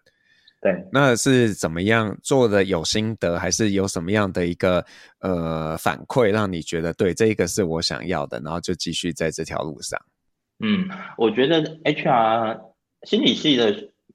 [0.60, 2.62] 对，对，那是怎么样做的？
[2.62, 4.84] 有心得还是有什么样的一个
[5.20, 9.98] 呃反馈，让你觉得对这个是我想要的，然后就继续在这条路上？
[10.62, 12.60] 嗯，我觉得 HR
[13.04, 13.74] 心理系的。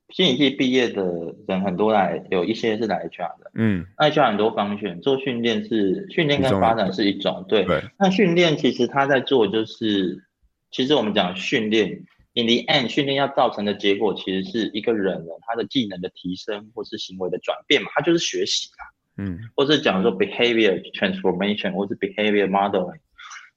[0.10, 1.04] 心理系毕业的
[1.48, 3.52] 人很多来，有一些是来 HR 的。
[3.56, 7.66] 嗯，HR 很多方选，做训练是训练跟发展是一种，对。
[7.66, 7.82] 对。
[8.00, 10.24] 那训练其实他在做就是，
[10.72, 11.90] 其实我们讲训练
[12.36, 18.84] ，in the end，训练要造成的结果其实是一个人的他的技能的提升或是行为的转变嘛，他就是学习啊。
[19.18, 19.38] 嗯。
[19.56, 23.00] 或是讲说 behavior transformation 或是 behavior modeling。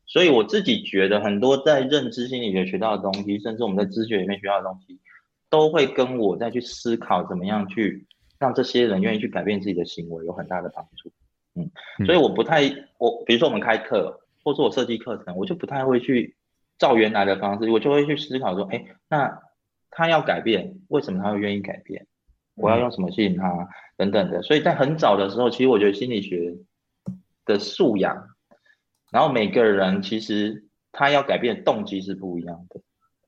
[0.07, 4.99] 所以我自己觉得很多在认知心理学学到的东西，甚至我们在知觉里面学到的东西。
[5.51, 8.07] 都会跟我再去思考怎么样去
[8.39, 11.13] 让这些人愿意去改变自己的行为有很大的帮助，
[11.55, 11.71] 嗯，
[12.07, 12.63] 所以我不太
[12.99, 16.37] 我比如说我们开课或者我设计课程，我就不太会去
[16.79, 19.43] 照原来的方式，我就会去思考说，哎，那
[19.91, 22.07] 他要改变，为什么他会愿意改变？
[22.55, 24.43] 我要用什么吸引他等等的。
[24.43, 26.57] 所以在很早的时候，其实我觉得心理学
[27.45, 28.29] 的素养，
[29.11, 32.81] 然后每个人其实他要改变的动机是不一样的。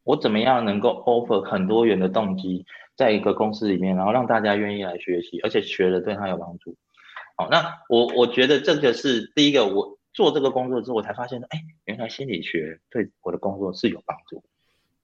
[0.05, 6.77] 我怎么样能够 offer 很多元的动机在一个公司里面，然后让大家愿意来学习，而且学了对他有帮助。
[7.37, 14.45] 好，那我我觉得这个是第一个，我做这个工作之后，我才发现，哎，原来心理学对我的工作是有帮助。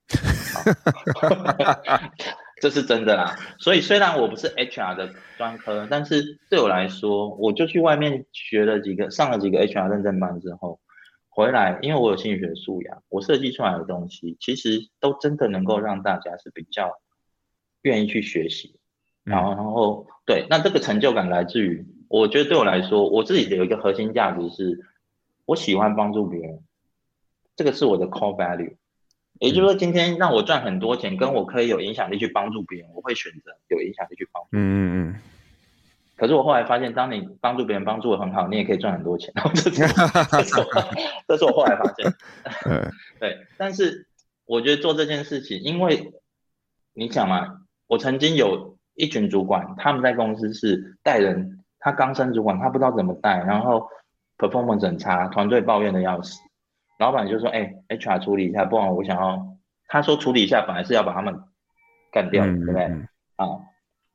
[2.61, 3.35] 这是真的啦。
[3.57, 10.79] 所以虽然我不是 HR 的专科，但是对我来说，我就去外面学了几个，上了几个 HR 认证班之后。
[11.39, 16.99] 回来，因为我有心理学素养，我设计出来的东西其实都真的能够让大家是比较
[17.83, 18.75] 愿意去学习，
[19.23, 24.85] 然后，然后对，那这个成就感来自于，我觉得对我来说，我自己有一个核心价值是，
[25.45, 26.59] 我喜欢帮助别人，
[27.55, 28.75] 这个是我的 core value，
[29.39, 34.49] 也就是说，今天让我赚很多钱，跟我可以有影响力去帮助别人，我会选择有影响力去帮助。
[34.51, 35.15] 嗯嗯嗯。
[36.19, 39.33] 可是我后来发现，当你帮助别人帮助得很好，你也可以赚很多钱。
[39.55, 39.87] 这是，
[40.29, 40.65] 这是我，
[41.29, 42.13] 这是我后来发现。
[43.19, 44.05] 对，但是
[44.45, 46.11] 我觉得做这件事情，因为
[46.93, 53.87] 你想嘛，我曾经有一群主管，他们在公司是带人，他刚升主管，他不知道怎么带，然后
[54.37, 56.37] performance 很差，团队抱怨的要死，
[56.99, 59.55] 老板就说：“哎，HR 处理一下，不然我想要。”
[59.87, 61.33] 他说处理一下，本来是要把他们
[62.11, 62.83] 干掉，对不对？
[63.37, 63.47] 啊。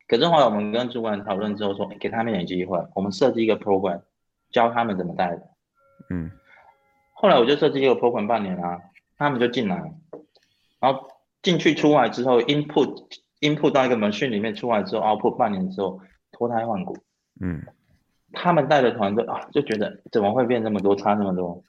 [0.07, 4.03] 可是后来我们跟主管讨论之后说，给他们一点机会，我们设计一个 program，
[4.51, 5.43] 教他们怎么带的。
[6.11, 6.31] 嗯。
[7.12, 8.79] 后来我就设计一个 program 半年啊，
[9.17, 9.77] 他们就进来，
[10.81, 11.09] 然后
[11.43, 13.03] 进去出来之后，input
[13.40, 16.01] input 到一个 machine 里面出来之后，output 半年之后
[16.33, 16.97] 脱胎换骨。
[17.40, 17.62] 嗯。
[18.33, 21.62] 他们带的团队啊，就觉得怎么会变这么多，差这么多？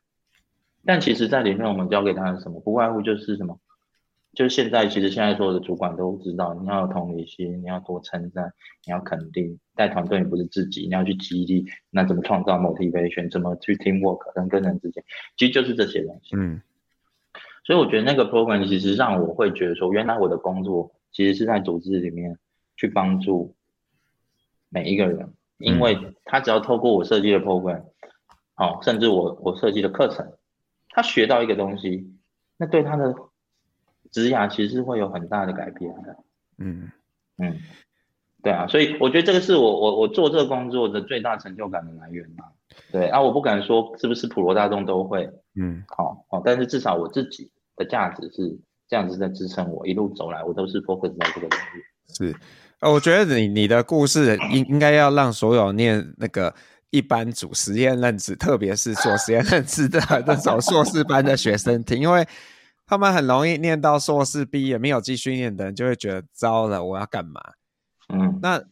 [0.84, 3.60] 但其实在里面我们教给他的什么，不外乎就是什么。
[4.36, 8.54] 就是现在，其实现在所有的主管都知道，你要有同理心，你要多称赞，
[8.86, 9.58] 你要肯定。
[9.74, 11.66] 带团队你不是自己，你要去激励。
[11.90, 13.32] 那怎么创造 motivation？
[13.32, 14.20] 怎么去 teamwork？
[14.36, 15.04] 人跟人之间，
[15.38, 16.36] 其实就是这些东西。
[16.36, 16.62] 嗯。
[17.64, 22.38] 所以我觉得那个 program 其实让我会觉得说，原来我的工作其实是在组织里面
[22.76, 23.56] 去帮助
[24.70, 27.84] 每一个人，因为他只要透过我设计的 program，
[28.58, 30.34] 哦，甚至我我设计的课程，
[30.90, 32.14] 他学到一个东西，
[32.58, 33.16] 那对他的。
[34.12, 36.16] 职涯其实是会有很大的改变的，
[36.58, 36.90] 嗯
[37.38, 37.58] 嗯，
[38.44, 42.46] 对啊，所以我觉得这个是我我我做这个工作的最大成就感的来源嘛。
[42.92, 51.84] 对啊，我不敢说是不是普罗大众都会，嗯，好好，但是至少我自己的价值是这样子在支撑我一路走来，我都是 focus 在这个领域。
[52.14, 52.36] 是，
[52.80, 56.54] 呃，我觉得你你的故事应应该要让所有念那个。
[56.92, 62.26] 一般组实验认知，特别是做实验认知的那种硕士班的学生听，因为
[62.86, 67.42] 他们很容易念到硕士毕业没有继续念的人就会觉得糟了，我要干嘛？
[68.10, 68.64] 嗯，那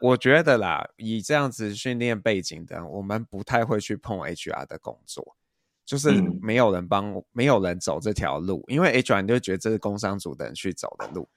[0.00, 5.36] 我觉得啦，以这样子训练背景的，我们不太会去碰 HR 的工作，
[5.84, 11.28] 就是没有人帮，嗯、没有人走这条路，因为 HR 就觉得这是工商组的人去走的路。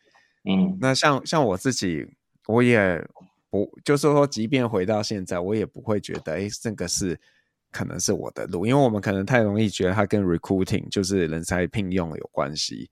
[0.45, 2.07] 嗯，那像像我自己，
[2.47, 3.05] 我也。
[3.49, 7.15] 不，就是说，即便回到现在，我也不会觉得，哎，这个是
[7.73, 12.89] 可能是我的路，因为我们可能太容易觉得它跟 recruiting 就是人才聘用有关系，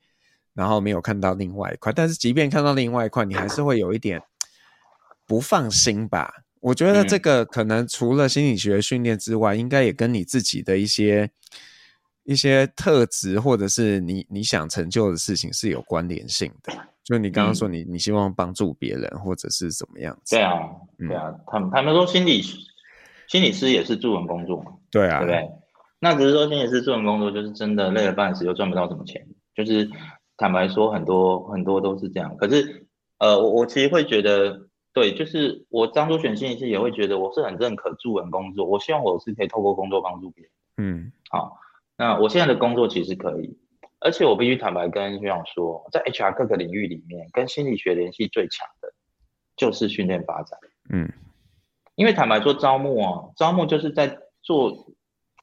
[0.54, 1.94] 然后没有看到另外一块。
[1.94, 4.22] 但是，即便看到另外一块，你还是会有一点
[5.26, 6.44] 不放心吧？
[6.60, 11.30] 我觉得这个可能除了心理学训练之外，应该也跟你自己的一些
[12.24, 16.72] 一些特质，或者是你你想成就的事情是有关联性的。
[17.04, 20.36] 就你刚刚说你，你、嗯、你希望帮助别人，或者是怎么样子？
[20.36, 20.54] 对啊，
[21.00, 22.44] 对啊，他们他们说心理
[23.32, 25.50] 心理师也是助人工作嘛，对啊，对不对？
[26.02, 29.26] 那只是说心理师助人工作就是真的累了半死，又赚不到什么钱。
[29.56, 29.90] 就是
[30.36, 32.36] 坦白说，很多很多都是这样。
[32.36, 32.88] 可是，
[33.20, 38.66] 呃，我我其实会觉得，对，就是我当初选心理师也会觉得我是很认可助人工作。
[38.66, 40.52] 我希望我是可以透过工作帮助别人。
[40.76, 41.58] 嗯，好，
[41.98, 43.58] 那我现在的工作其实可以。
[44.02, 48.92] 而且我必须坦白跟学长说，在 HR 各个领域里面，跟心理学联系最强的，
[49.56, 50.60] 就是训练发展。
[50.90, 51.08] 嗯，
[51.96, 54.94] 因为坦白说，招募啊，招募就是在做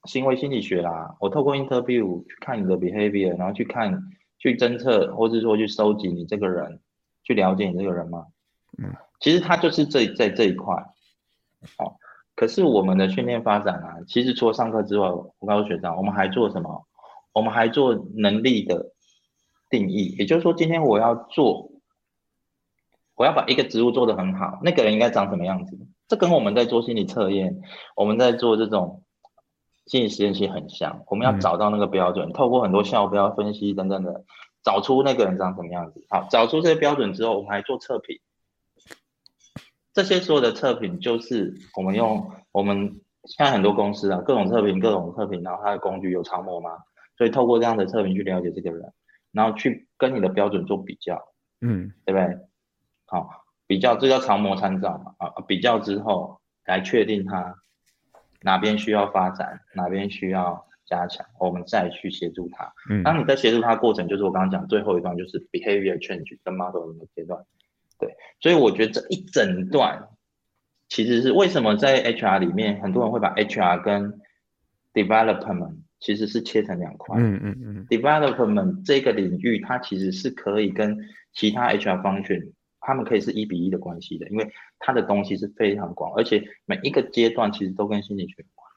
[0.05, 1.15] 行为心理学啦。
[1.19, 4.03] 我透过 interview 去看你的 behavior，然后去看、
[4.37, 6.79] 去侦测，或是说去收集你这个人，
[7.23, 8.27] 去了解你这个人嘛？
[8.77, 10.75] 嗯，其实他就是这在这一块。
[11.77, 11.95] 哦，
[12.35, 16.85] 可是我们的训练发展啊，其实除了上课之外，我告诉学长，我们还做什么？
[17.31, 18.91] 我们还做能力的
[19.69, 21.69] 定义，也就是说，今天我要做，
[23.15, 25.77] 我要把一个职务做得很好，那个人应该长什么样子？
[26.09, 27.61] 这跟我们在做心理测验，
[27.95, 29.03] 我们在做这种
[29.85, 31.03] 心理实验其实很像。
[31.07, 34.25] 我们要找到那个标准，嗯、透过很多校标分析等等的，
[34.63, 36.03] 找出那个人长什么样子。
[36.09, 38.19] 好，找出这些标准之后，我们还做测评。
[39.93, 46.71] 这些所有的测评，就是我们用我们现在很多公司啊，各种测评，各种测评，然后它的工具有超模吗？
[47.17, 48.93] 所以透过这样的测评去了解这个人，
[49.31, 51.21] 然后去跟你的标准做比较，
[51.61, 52.37] 嗯，对不对？
[53.05, 53.29] 好，
[53.69, 57.55] 比较这叫常模参照嘛，啊，比较之后来确定它
[58.41, 62.73] 哪边需要发展，哪边需要加强，我们再去协助它。
[62.89, 67.45] 嗯，当你在协助它过程，就是我刚刚讲最后一段，就是 behavior change 跟 modeling 的阶段。
[67.99, 70.07] 对，所以我觉得这一整段
[70.87, 74.19] 其实是为什么在 HR 里面很多人会把 HR 跟
[74.95, 77.19] development 其实是切成两块。
[77.19, 77.85] 嗯嗯嗯。
[77.87, 80.97] Development 这个领域，它其实是可以跟
[81.33, 82.53] 其他 HR function，
[82.89, 88.67] 他们可以是一比一的关系的，因为它的东西是非常广，而且每一个阶段其实都跟心理学有关。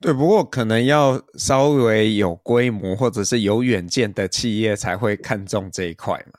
[0.00, 6.38] 对，不过可能要稍微有规模或者是有远见的企业才会看重这一块嘛。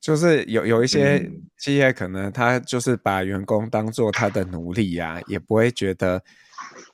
[0.00, 6.22] 就是有有一些企业可能他就是把员工当做他的奴隶呀、啊，也不会觉得。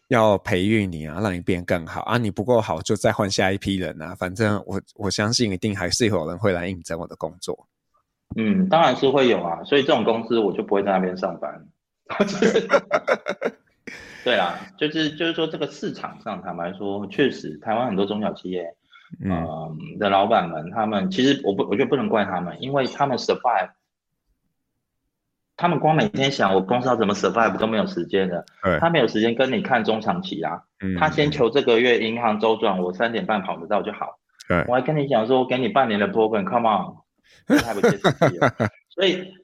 [0.09, 2.16] 要培育你啊，让你变更好啊！
[2.16, 4.14] 你不够好，就再换下一批人啊！
[4.14, 7.68] 反正我我相信一定还是有人会来应征我的工作。
[8.37, 11.67] 嗯，当然是会有啊，所以这种公司我就不会在那边上班。
[14.25, 18.75] 对啊，就是就是说这个市场上，坦白说，确实台湾很多中小企业，
[19.25, 23.71] 嗯、呃、的老板们，他们其实我不我觉得不能怪他们，因为他们 survive。
[25.57, 28.45] 他们光每天想我公司要怎么 survive 都没有时间的，
[28.79, 30.62] 他没有时间跟你看中长期啊。
[30.81, 34.21] 嗯、他先求这个月银行周转，我三点半跑得到就好。
[34.69, 36.95] 我还跟你讲说，我给你半年的 program，come on，
[37.46, 38.53] 太不切实际了。
[38.88, 39.35] 所以，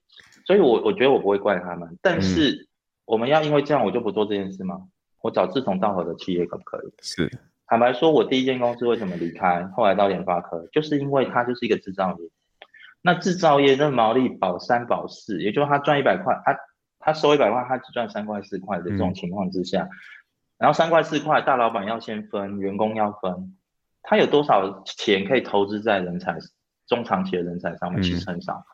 [0.47, 2.69] 所以我我觉得我不会怪他们，但是
[3.05, 4.83] 我们要因为这样我就不做这件事吗？
[5.21, 6.93] 我找志同道合的企业可不可以？
[7.03, 7.31] 是。
[7.67, 12.29] 坦白说，我第一间公司为什么离开，后来到联发科，就是因为它就是一个制造业。
[13.01, 16.57] 那制造业那毛利保三保四，也就是他赚一百块，他
[16.99, 19.91] 他收一百块，他只赚三块四块的这种情况之下，嗯、
[20.59, 23.57] 然后三块四块大老板要先分，员工要分，
[24.03, 26.39] 他有多少钱可以投资在人才
[26.87, 28.03] 中长期的人才上面？
[28.03, 28.55] 其实很少。
[28.55, 28.65] 嗯、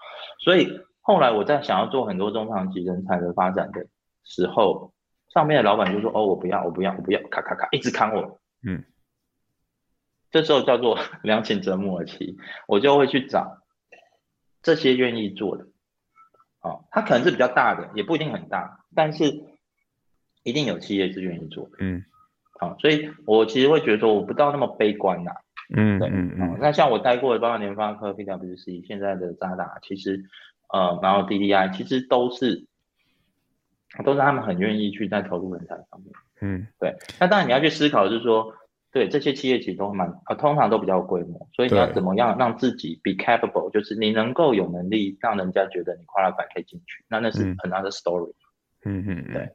[0.44, 3.86] 所以后来我在想要做很多中长期人才的发展的
[4.24, 4.92] 时候，
[5.32, 8.84] 上面的老板就说：“哦，我不要，我不要，我不要，咔咔咔，一直砍我。”嗯，
[10.30, 12.36] 这时候叫做 良禽择木而栖，
[12.66, 13.58] 我就会去找。
[14.62, 15.64] 这些愿意做的，
[16.61, 19.24] 哦，他可能是比较大的，也不一定很大，但是
[20.42, 22.04] 一定有企业是愿意做的，嗯，
[22.58, 25.36] 好、哦，所以我其实会觉得说，我不到那么悲观呐、啊，
[25.77, 30.25] 嗯，对，嗯那像我待过的包括联发科、PwC，现在的渣打，其实，
[30.73, 32.66] 呃，然后 DDI，其实都是
[34.05, 36.12] 都是他们很愿意去在投入人才上面。
[36.41, 36.97] 嗯，对。
[37.18, 38.53] 那当然你要去思考，就是说，
[38.93, 48.33] 对这些企业其实都蛮呃，通常都比较有规模，所以你要怎么样让自己 be capable，就是你能够有能力让人家觉得你 qualified 可以进去，那那是 another story。
[48.85, 49.49] 嗯嗯，对。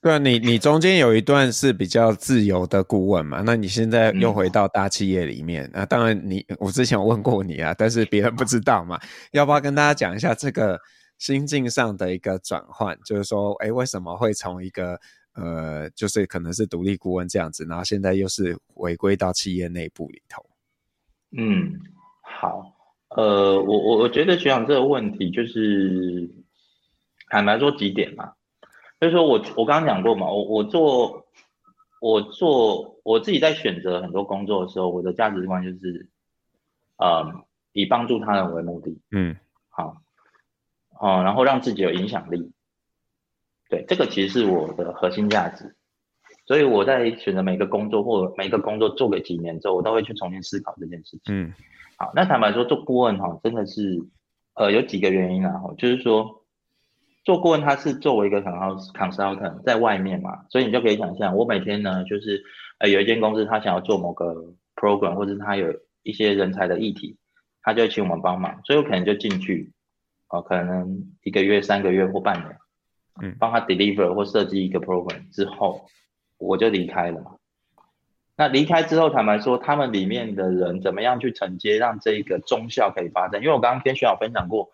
[0.00, 3.42] 对啊，你你中间有一段是比较自由的顾问嘛？
[3.44, 8.96] 那你现在又回到大企业里面，那、嗯啊、当然你我之前有问过你啊，但是别人不知道嘛，
[9.32, 10.80] 要不要跟大家讲一下这个
[11.18, 12.96] 心境上的一个转换？
[13.04, 14.96] 就是说，哎，为什么会从一个
[15.34, 20.46] 呃，就是可能是独立顾问这样子，然后现在又是回归到企业内部里头？
[21.36, 21.72] 嗯，
[22.22, 22.72] 好，
[23.16, 26.30] 呃，我我我觉得学长这个问题就是
[27.30, 28.32] 坦白说几点嘛。
[29.00, 31.28] 所以说我我刚刚讲过嘛，我我做
[32.00, 36.08] 我做我自己在选择很多工作的时候，我的价值观就是，
[36.96, 39.36] 呃，以帮助他人为目的，嗯，
[39.68, 40.02] 好，
[40.98, 42.50] 哦，然后让自己有影响力，
[43.70, 45.76] 对，这个其实是我的核心价值。
[46.44, 51.32] 所以我在选择每个工作或每个工作做个几年之后，我都会去重新思考这件事情。
[51.32, 51.54] 嗯，
[51.96, 54.04] 好，那坦白说做顾问哈，真的是，
[54.54, 56.37] 呃，有几个原因啊，就是说。
[57.28, 62.42] 做顾问，他是作为一个很好 consultant 在外面嘛，所以你就可以想象，我每天呢，就是
[62.78, 67.18] 呃有一间公司，他想要做某个 program，或者是他有一些人才的议题，
[67.60, 69.74] 他就会请我们帮忙，所以我可能就进去，
[70.30, 72.56] 哦、呃，可能一个月、三个月或半年，
[73.20, 75.84] 嗯，帮他 deliver 或设计一个 program 之后，
[76.38, 77.32] 我就离开了嘛。
[78.38, 83.42] 那离开之后，坦白说，他们里面的人怎么样去承接，让这一个中校可以发展？
[83.42, 84.70] 因为我刚刚跟学长分享过。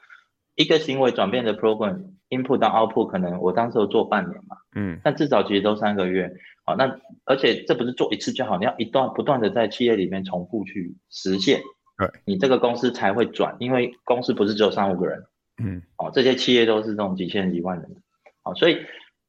[0.56, 6.30] 一个行为转变的 program input 到 output，可能我当时做半年嘛，嗯，但至少其实都三个月，
[6.64, 11.60] 好，那而且这不是做一次就好，你要一段不断的在企业里面重复去实现，
[11.98, 15.24] 对，你这个公司才会转，因为公司不是只有三五个人，
[15.62, 18.00] 嗯，哦，这些企业都是这种几千几万人的，
[18.42, 18.78] 好，所以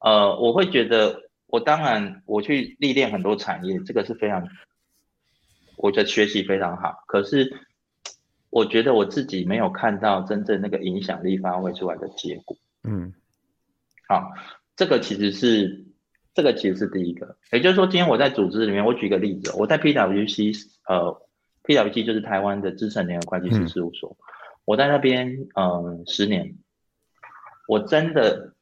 [0.00, 4.46] 呃，我会觉得我当然我去历练很多产业，这个是非常，
[5.76, 7.66] 我觉得学习非常好，可是。
[8.48, 12.56] 我觉得我自己没有看到真正那个影响力发挥出来的结果。
[12.86, 13.12] 嗯，
[14.08, 14.32] 好，
[14.76, 15.84] 这个其实是
[16.34, 21.20] 这个其实是第一个，也就是说，今天我在组织里面，我举个例子，我在 PwC，呃
[21.64, 24.22] ，PwC 就是台湾的资深联合会计师事务所，嗯、
[24.64, 26.56] 我在那边嗯、呃、十年，
[27.66, 28.54] 我真的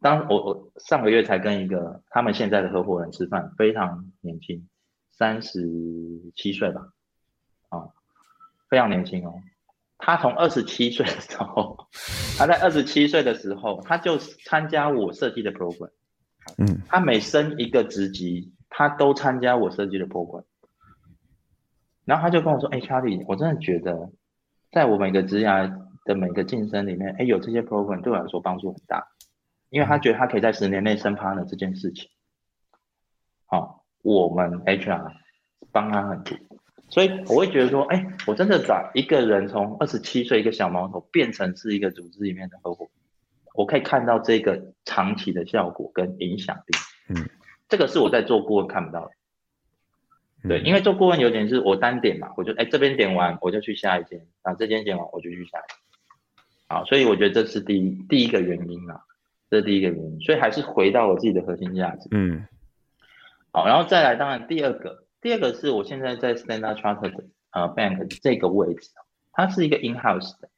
[0.00, 4.68] 当我我上个月才跟一个他们现在的合伙人吃饭，非常年轻，
[5.10, 5.68] 三十
[6.36, 6.92] 七岁吧，
[7.70, 7.88] 啊。
[8.66, 9.40] 非常年轻哦，
[9.98, 11.76] 他从二十七岁的时候，
[12.36, 15.90] 他在二十七岁的时候，他就参加我设计的 program。
[16.58, 20.44] 嗯，他每升一个职级，他都参加我设计的 program。
[22.04, 24.10] 然后他就跟我说：“哎，Charlie，我真的觉得，
[24.70, 25.72] 在我每个职涯
[26.04, 29.08] 的每个晋升里面，哎，有这些 program 对我来说帮助很大，
[29.70, 32.10] 因为他觉得他可以在十年内升 partner 这件事情。
[33.46, 35.12] 好，我们 HR
[35.72, 36.36] 帮他很多。”
[36.94, 42.88] 所以我会觉得说，哎、欸，我真的把一个人从二十七岁一个小毛头变成是一个组织里面的合伙，
[43.52, 46.78] 我可以看到这个长期的效果跟影响力。
[47.08, 47.28] 嗯，
[47.68, 49.10] 这个是我在做顾问看不到的。
[50.48, 55.76] 对，因为做顾问有点是我单点嘛，我就哎、欸、这边点完我就去下一间，啊这间点完我就去下一间。
[56.68, 59.00] 好，所以我觉得这是第一第一个原因啊，
[59.50, 60.20] 这是第一个原因。
[60.20, 62.08] 所以还是回到我自己的核心价值。
[62.12, 62.46] 嗯，
[63.50, 65.02] 好，然后再来，当然第二个。
[65.24, 68.90] 第二个是我现在在 Standard Chartered 呃 Bank 这个位置，
[69.32, 70.50] 它是一个 in-house 的，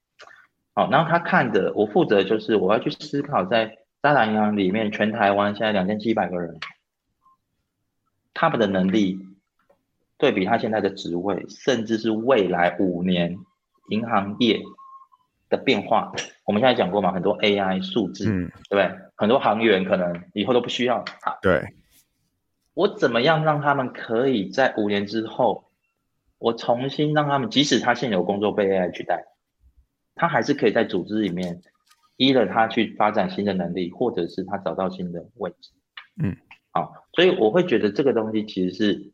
[0.74, 6.58] 好，然后他看的我负责就是我要去思考在渣打银行里面全台湾现在两千七百个人，
[8.34, 9.20] 他们的能力
[10.18, 13.38] 对比他现在的职位，甚至是未来五年
[13.90, 14.60] 银行业
[15.48, 16.10] 的变化，
[16.44, 18.90] 我们现在讲过嘛，很多 AI 数字，嗯，对不对？
[19.14, 21.62] 很多行员可能以后都不需要，好，对。
[22.76, 25.70] 我怎么样让他们可以在五年之后，
[26.36, 29.24] 我重新让他们，即使他现有工作被 AI 取代，
[30.14, 31.62] 他还是可以在组织里面，
[32.18, 35.70] 依了他去发展新的能力，或者是他找到新的位置。
[36.22, 36.36] 嗯，
[36.70, 39.12] 好，所以我会觉得这个东西其实是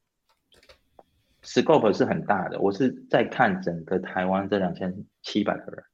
[1.44, 2.58] scope 是很大的。
[2.58, 4.92] 我是在看整个台湾这两千
[5.22, 5.84] 七百个人，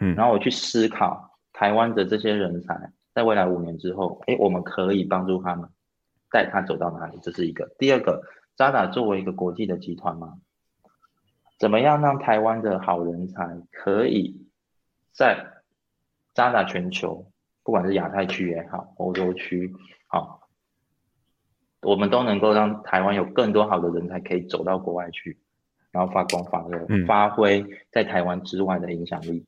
[0.00, 5.66] 嗯，然后我去思考台湾的这些人才在未来五年之后，诶，我们可以帮助他们。
[6.34, 7.72] 带他走到哪里，这是一个。
[7.78, 8.20] 第二个，
[8.56, 10.34] 渣打作为一个国际的集团嘛，
[11.60, 14.48] 怎么样让台湾的好人才可以
[15.12, 15.46] 在
[16.34, 17.30] 渣打全球，
[17.62, 19.72] 不管是亚太区也好，欧洲区
[20.08, 20.48] 好，
[21.82, 25.38] 我们都能够让台湾有更多好的人才可以走到国外去，
[25.92, 29.46] 然后发光发热，嗯、发挥在台湾之外的影响力。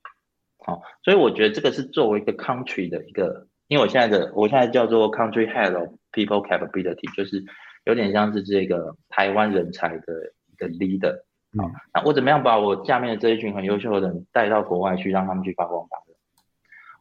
[0.58, 7.44] 好，所以我觉得这个是作为一个 country 的一个因为我现在的我现在叫做 Country Head of People Capability，就是
[7.84, 11.20] 有点像是这个台湾人才的一个 leader。
[11.52, 16.14] 嗯，那我怎么样把我下面的这一群很优秀的人带到国外去，让他们去发光发热？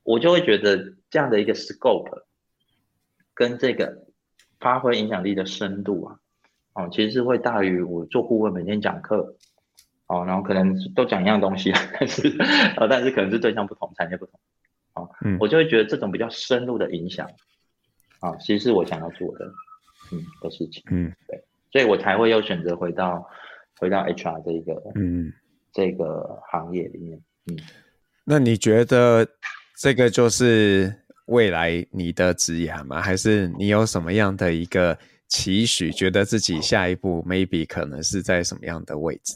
[0.04, 2.24] 我就会觉得这样的一个 scope
[3.34, 4.06] 跟这个
[4.60, 6.20] 发挥影响力的深度啊，
[6.74, 9.36] 哦，其实是会大于我做顾问每天讲课，
[10.08, 12.38] 哦，然后可能都讲一样东西，但是
[12.78, 14.40] 呃，但是可能是对象不同，产业不同，
[14.94, 17.30] 哦，嗯，我就会觉得这种比较深入的影响，
[18.26, 19.46] 啊，其实是我想要做的，
[20.12, 23.28] 嗯，的事情，嗯，对，所以我才会又选择回到。
[23.78, 25.30] 回到 HR 这一个嗯
[25.74, 27.60] 这个行业里面嗯，
[28.24, 29.28] 那你觉得
[29.78, 30.96] 这个就是
[31.26, 33.02] 未来你的职业吗？
[33.02, 34.98] 还是你有什么样的一个
[35.28, 35.92] 期许？
[35.92, 39.36] 觉得自己下一步 maybe 可能是在什么样的位置？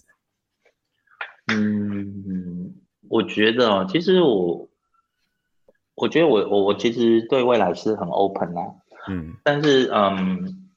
[1.52, 2.74] 嗯，
[3.10, 4.69] 我觉得哦，其实我
[6.00, 8.76] 我觉得我我我其实对未来是很 open 啦，
[9.08, 10.70] 嗯，但是嗯，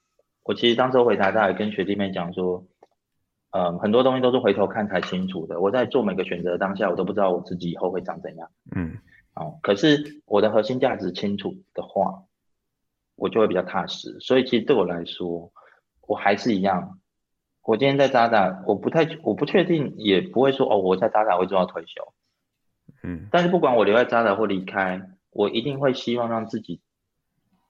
[0.42, 2.64] 我其实当时回答大也跟学弟妹讲说。
[3.54, 5.60] 嗯，很多东西都是回头看才清楚的。
[5.60, 8.50] 我在做每个选择的当下，我都不知道我自己以后会长怎样。
[8.74, 8.96] 嗯，
[9.34, 12.22] 哦，可是我的核心价值清楚的话，
[13.14, 14.18] 我就会比较踏实。
[14.20, 15.52] 所以其实对我来说，
[16.08, 16.98] 我还是一样。
[17.62, 22.14] 我今天在渣打，我不太，我不确定，也不会说哦，我在渣打会做到退休。
[23.02, 26.80] 嗯，但是不管我留在渣打或离开，我一定会希望让自己，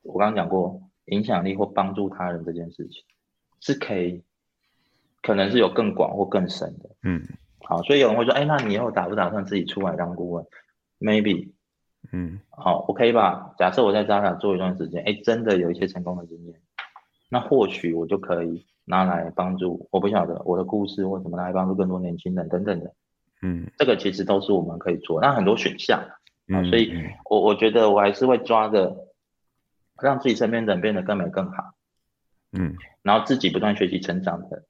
[0.03, 3.03] 我刚刚讲过，影响力或帮助他人这件事情
[3.61, 4.23] 是可以。
[5.25, 7.23] 可能是有更广或更深的，嗯，
[7.61, 10.45] 好，所以有人会说，哎、欸，那你以后打不打算自己出来当顾问
[10.99, 11.53] ？Maybe，
[12.11, 13.55] 嗯，好，OK 吧？
[13.57, 16.61] 假设我在渣打做一段时间，哎、欸，真的有一些成功的经验，
[17.29, 22.93] 那或许我就可以拿来帮助，我不晓得我的故事或什么拿来帮助更多年轻人等等的，
[23.43, 26.05] 嗯，这个其实都是我们可以做，那很多选项，
[26.49, 26.93] 啊，所以
[27.30, 28.97] 我我觉得我还是会抓着，
[30.03, 31.74] 让自己身边的人变得更美更好，
[32.53, 34.64] 嗯，然后自己不断学习成长的。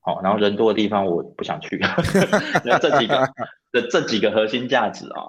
[0.00, 1.78] 好，然后人多的地方我不想去，
[2.62, 3.26] 那这几个
[3.72, 5.22] 的这几个核心价值啊，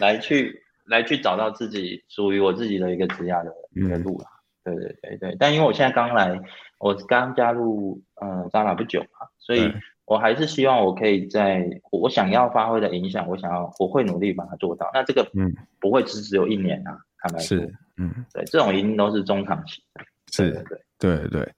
[0.00, 4.26] 来去来去找到自己属于我自己的一个职业的一个路啦。
[4.64, 6.40] 对对对对，但因为我现在刚来，
[6.80, 9.72] 我刚加入嗯渣打不久嘛，所以
[10.06, 14.88] 我还是希望我可以在我想要发挥的影响，我想要我会努力把它做到。
[14.94, 20.04] 那这个嗯不会只只有一年啊，坦白是，嗯对，这种一定都是中长期的。
[20.32, 20.62] 是，对
[20.98, 21.52] 对对对。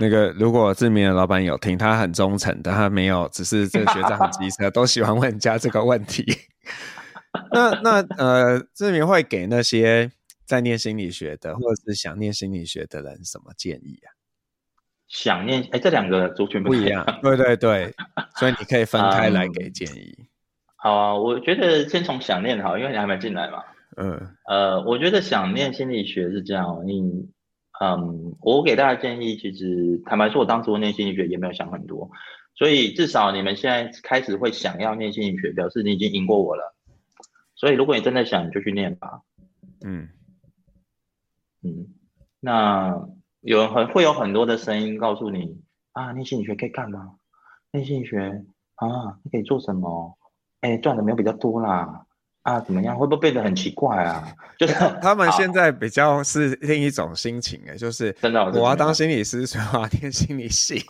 [0.00, 6.24] 那个，如果志明的老板有听，他很忠诚的，他没有，只是这个学长很机车， 都喜欢问人家这个问题。
[7.52, 10.10] 那那呃，志明会给那些
[10.44, 14.10] 在念心理学的，或者是想念心理学的人什么建议啊？
[15.08, 17.04] 想念，哎，这两个族群不一样。
[17.22, 17.94] 对对对，
[18.36, 20.14] 所以你可以分开来给建议。
[20.18, 20.26] 嗯、
[20.76, 23.62] 好啊，我觉得先从想念好，因为你还没进来嘛。
[23.96, 24.36] 嗯。
[24.48, 27.28] 呃，我觉得想念心理学是这样，你。
[27.80, 32.08] 嗯，我给大家建议，其实坦白说，我当初念心理学也没有想很多，
[32.54, 36.72] 所以至少你们现在开始会想要念心理学，表示你已经赢过我了。
[37.56, 39.22] 所以如果你真的想，你就去念吧。
[39.84, 40.08] 嗯
[41.64, 41.88] 嗯，
[42.38, 43.08] 那
[43.44, 45.60] 有人很会有很多的声音告诉你
[45.92, 47.12] 啊，念心理学可以干嘛？
[47.72, 48.42] 念心理学
[48.76, 50.18] 啊，你可以做什么？
[50.62, 52.06] 哎，赚的没有比较多啦。
[52.42, 52.96] 啊，怎么样？
[52.96, 54.26] 会不会变得很奇怪啊？
[54.58, 60.82] 就是他们现在比较是另一种心情哎，就是真的，我要当心理师，所以我要念心理系。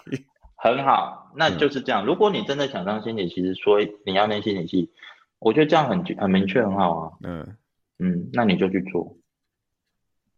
[0.57, 2.07] 很好，那就是这样。
[2.07, 4.91] 如果你真的想当心理师，说你要念心理系，
[5.41, 7.13] 我觉得这样很很明确，很好啊。
[7.23, 7.57] 嗯
[7.99, 9.17] 嗯，那你就去做。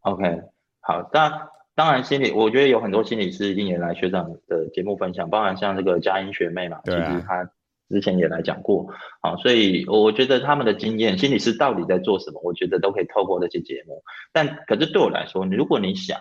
[0.00, 0.42] OK，
[0.80, 1.02] 好。
[1.02, 7.48] 当当然，心理我觉得有很多心理师一定也来学长的节目分享，包含像这个佳音学妹嘛，其实她。
[7.88, 14.02] 之前也来讲过，好，所以我觉得他们的经验，心理师到底在做什么，我觉得都可以透过那些节目。
[14.32, 16.18] 但可是对我来说，如果你想，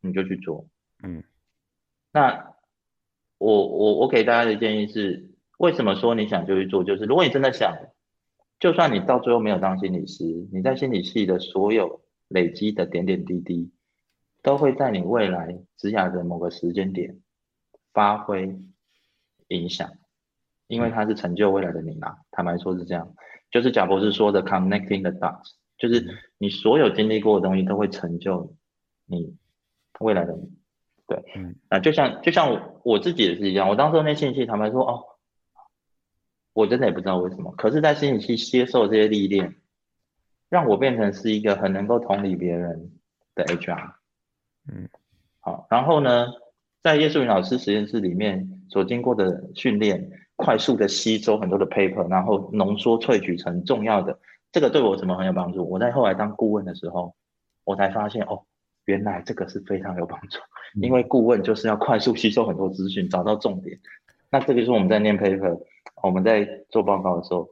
[0.00, 0.66] 你就去做，
[1.02, 1.24] 嗯。
[2.12, 2.54] 那
[3.38, 6.84] 我我我给大家的建议是，为什么说你想就去做？
[6.84, 7.76] 就是如果你真的想，
[8.60, 13.72] 就算你到最后没有当心理师，你在心理系的所有累积的点点滴滴，
[14.42, 17.20] 都会在你未来职涯的某个时间点
[17.92, 18.58] 发挥
[19.48, 19.90] 影响。
[20.68, 23.14] 因为它是成就未来的你嘛，坦白说是这样，
[23.50, 26.06] 就是贾博士说的 connecting the dots，就是
[26.38, 28.56] 你所有经历过的东西都会成就
[29.04, 29.36] 你
[30.00, 30.50] 未来的你，
[31.06, 35.04] 对，嗯，啊，就像就像我，我自己也是一样，我当时那信息坦白说哦，
[36.54, 39.56] 我真的也不知道为什么，可是，在心理系接受这些历练，
[40.48, 42.92] 让我变成是一个很能够同理别人
[43.34, 43.92] 的 HR，
[44.68, 44.88] 嗯，
[45.40, 46.28] 好，然后呢，
[46.82, 50.10] 在叶树云老师实验室里面所经过的训练。
[50.34, 54.18] 快速的吸收很多的 paper，然后浓缩萃取成重要的
[54.50, 55.62] 这个对我什么很有帮助？
[55.68, 57.14] 我在后来当顾问的时候，
[57.62, 58.42] 我才发现哦，
[58.86, 60.40] 原来这个是非常有帮助，
[60.80, 63.78] 因为顾问就是要快速吸收很多资讯，找到重点。
[64.30, 65.60] 那这个就是我们在念 paper，
[66.02, 67.48] 我们在做报告的时候，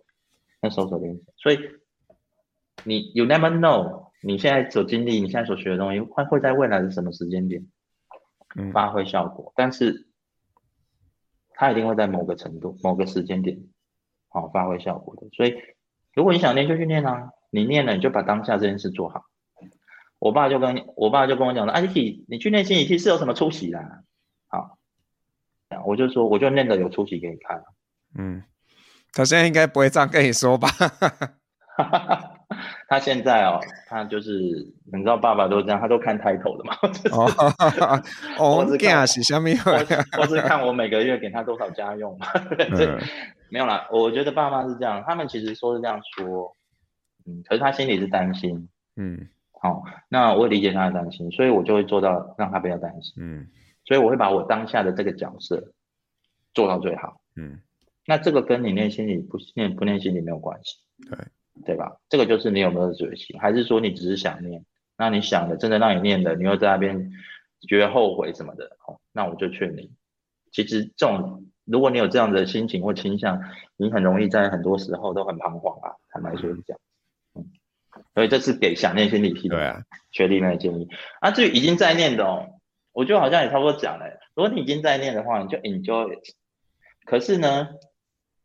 [0.61, 1.23] 那搜索练习。
[1.37, 1.61] 所以
[2.83, 7.67] 你 you never know，你现在所经历、你现在所学的东西，会会在未来的什么时间点
[8.73, 9.51] 发挥效果？
[9.51, 10.09] 嗯、但是
[11.51, 13.59] 它一定会在某个程度、某个时间点。
[14.29, 15.29] 好，发挥效果的。
[15.33, 15.55] 所以，
[16.15, 17.31] 如果你想念，就去念啊。
[17.51, 19.25] 你念了，你就把当下这件事做好。
[20.21, 24.05] 我爸就跟我爸就跟我讲了，阿弟，你去念心理系是有什么出息啦？
[24.47, 24.79] 好，
[25.85, 27.65] 我就说，我就念的有出息给你看。
[28.17, 28.45] 嗯，
[29.13, 30.69] 他现在应该不会这样跟你说吧？
[32.91, 34.33] 他现在哦，他就是
[34.93, 36.75] 你知道，爸爸都这样，他都看抬头的嘛。
[38.37, 39.07] 哦，我是看？
[40.19, 42.19] 我是看我每个月给他多少家用
[43.49, 46.57] 没有啦，我觉得爸妈是这样，他们其实说是这样说，
[47.27, 53.47] 嗯，可是他心里是担心，嗯，好、哦，那我理解他的担心，所以我就会做到让他不要担心，嗯，
[53.85, 55.73] 所以我会把我当下的这个角色
[56.55, 57.61] 做到最好，嗯，
[58.05, 61.17] 那这个跟你念心理不念不念心理没有关系，对。
[61.65, 61.97] 对吧？
[62.09, 64.65] 这个就是你有没有决心，还是说你只是想念？
[64.97, 67.11] 那你想的真的让你念的，你又在那边
[67.67, 69.91] 觉得后悔什么的，哦，那我就劝你，
[70.53, 73.41] 其实这种如果你有这样的心情或倾向，
[73.77, 75.97] 你很容易在很多时候都很彷徨啊。
[76.11, 76.81] 坦白说是这样，
[77.35, 77.47] 嗯，
[78.15, 80.89] 所以这是给想念心理系的学弟妹的建议。
[81.21, 82.61] 啊，啊，至于已经在念的哦，
[82.93, 86.35] 我就好像也差不多讲了，如果你已经在念的话，你就 enjoy it。
[87.07, 87.69] 可是呢，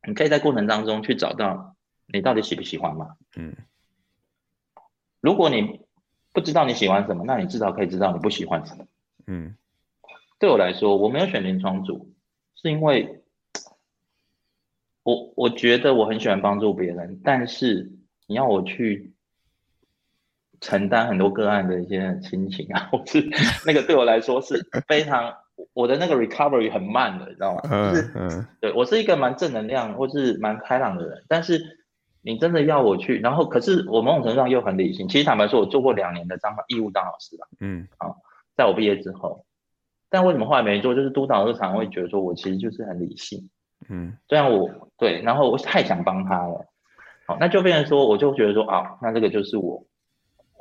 [0.08, 1.75] 你可以在过程当中去找到。
[2.08, 3.16] 你到底喜不喜欢嘛？
[3.36, 3.56] 嗯，
[5.22, 5.82] 如果你
[6.32, 8.86] 不知道你喜欢什么，那你至少可以知道你不喜欢什么。
[9.28, 9.56] 嗯，
[10.40, 12.14] 对我来说，我没有选临床组，
[12.56, 13.24] 是因为
[15.04, 17.92] 我我觉得我很喜欢帮助别人，但是
[18.28, 19.14] 你要我去
[20.62, 23.28] 承担很多个案的一些亲情啊， 或是
[23.66, 25.36] 那个对我来说是非常。
[25.74, 27.62] 我的那个 recovery 很慢的，你知道吗？
[27.72, 31.80] 嗯就是、嗯，对我是一个蛮正能量或是蛮开朗的人，但是。
[32.26, 35.08] 你真的要我去，然后可是我某种程度上又很理性。
[35.08, 37.48] 其实坦白说，我做过两年的当义务当老师了。
[37.60, 38.18] 嗯，好，
[38.58, 39.46] 在我毕业之后，
[40.10, 40.96] 但为什么后来没做？
[40.96, 43.48] 就是督导日常会觉得说我其实就是很理性。
[43.88, 46.66] 嗯，虽然我对，然后我太想帮他了。
[47.28, 49.86] 好，那就变成说，我就觉得说啊，那这个就是我，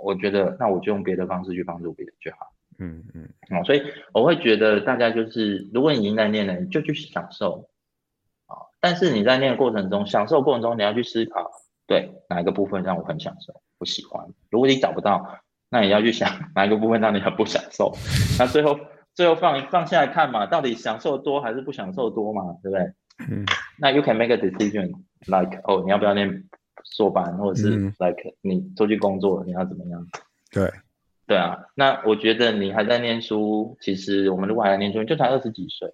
[0.03, 2.53] 我觉得那我就用别的方式去帮助别人就好。
[2.79, 7.71] 嗯嗯，好，所以我会觉得大家就是，如果你已经在念了，你就去享受。
[8.85, 11.51] 但是你在念的过程中，享受过程中，你要去思考，
[11.87, 14.27] 对哪一个部分让我很享受，不喜欢。
[14.51, 17.95] 如果你找不到，那你要去想哪一个部分让你很不享受。
[18.39, 18.79] 那最后
[19.15, 22.85] 最后放放下来看嘛，到底享受多还是不享受多嘛，对不对？
[23.27, 23.47] 嗯。
[23.79, 26.45] 那 you can make a decision like 哦，你要不要念
[26.95, 30.07] 硕班，或者是 like 你出去工作，你要怎么样？
[30.53, 30.71] 对。
[31.27, 31.57] 对啊。
[31.75, 35.89] 那我觉得你还在念书，其实我们如果还在念书，就才二十几岁，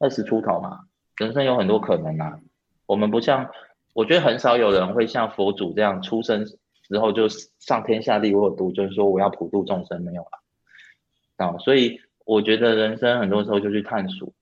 [0.00, 0.80] 二十出头嘛。
[1.18, 2.38] 人生有很多可能啊，
[2.86, 3.50] 我们不像，
[3.92, 6.46] 我觉得很少有人会像佛祖这样出生
[6.84, 14.32] 之后就上天下地为我度，就是说我要普度众生，没有啊，啊，所以我觉得人生很多时候就去探索，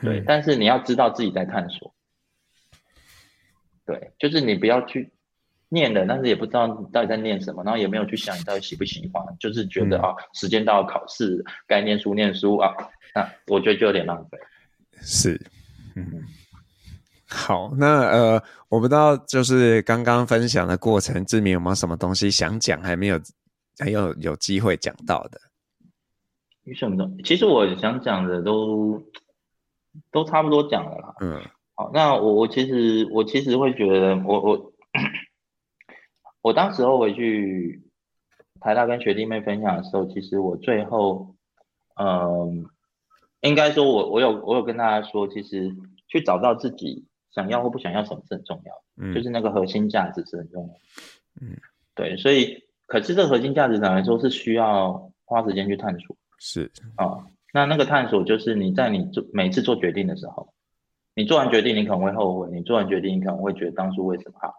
[0.00, 1.92] 对，但是你要知道自己在探索，
[3.84, 5.10] 对，就是你不要去
[5.68, 12.72] 念的，但是也不知道你到底在念什么，然后也没有去想你到底喜不喜欢，就是觉得啊，时间到了考试该念书念书啊，
[13.14, 14.38] 那我觉得就有点浪费，
[15.02, 15.40] 是。
[15.96, 16.22] 嗯，
[17.26, 23.18] 好，那呃，我不知道，就是刚刚分享的过程，志明有没有什么东西想讲，还没有，
[23.78, 25.40] 还有有机会讲到的？
[26.64, 27.18] 有什么东？
[27.24, 29.02] 其实我想讲的都
[30.12, 31.14] 都差不多讲了啦。
[31.20, 31.40] 嗯，
[31.74, 34.72] 好，那我我其实我其实会觉得我，我我
[36.42, 37.82] 我当时候回去
[38.60, 41.34] 台大跟学弟妹分享的时候，其实我最后，
[41.98, 42.68] 嗯。
[43.42, 45.74] 应该说我，我我有我有跟大家说，其实
[46.08, 50.74] 去找到自己想要或不想要什么是很重要，嗯，就是那个核心价值是很重要，
[51.42, 51.56] 嗯，
[51.94, 60.52] 对，所以可是这个核心价值上来说是需要花时间去探索，是啊，哦，那那个探索就是你在你做每次做决定的时候，
[61.14, 64.54] 你做完决定你可能会后悔，你做完决定你可能会觉得当初为什么好，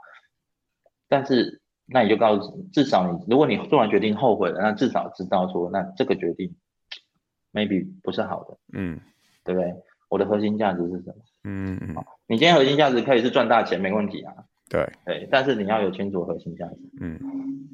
[1.09, 6.55] 但是那你就告诉至少你如果你做完决定后悔了，那至少知道说那这个决定。
[7.53, 8.99] Maybe 不是好的，嗯，
[9.43, 9.73] 对不对？
[10.09, 11.15] 我的核心价值是什么？
[11.43, 11.95] 嗯嗯，
[12.27, 14.33] 你今天核心价值可以是赚大钱，没问题啊。
[14.69, 16.77] 对对，但是你要有清楚核心价值。
[16.99, 17.19] 嗯，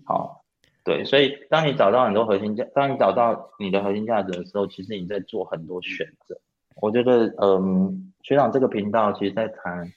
[0.05, 0.43] 好，
[0.83, 6.39] 对，所以当你找到很多核心价，当你找到你的核心价值的时候，其实你在做很多选择。
[6.75, 9.91] 我觉得，嗯，学长这个频道其实在谈，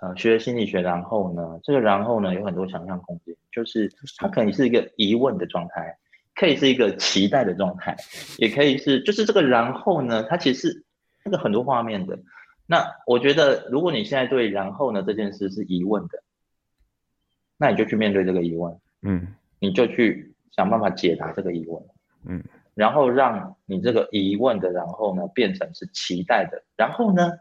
[0.00, 5.96] 呃学心理学，然后呢，这个然后呢有很多想象空间，就是它可能是一个疑问的状态，
[6.34, 7.96] 可以是一个期待的状态，
[8.38, 10.84] 也可以是就是这个然后呢，它其实是
[11.24, 12.18] 那个很多画面的。
[12.66, 16.22] 那我觉得，如果你现在对然后呢这件事是疑问的，
[17.56, 21.82] 那你就去面对这个疑问，嗯，你就去想办法解答这个疑问，
[22.24, 22.42] 嗯。
[22.74, 27.32] 然后让你这个疑问的，然后呢变成是期待的，然后呢，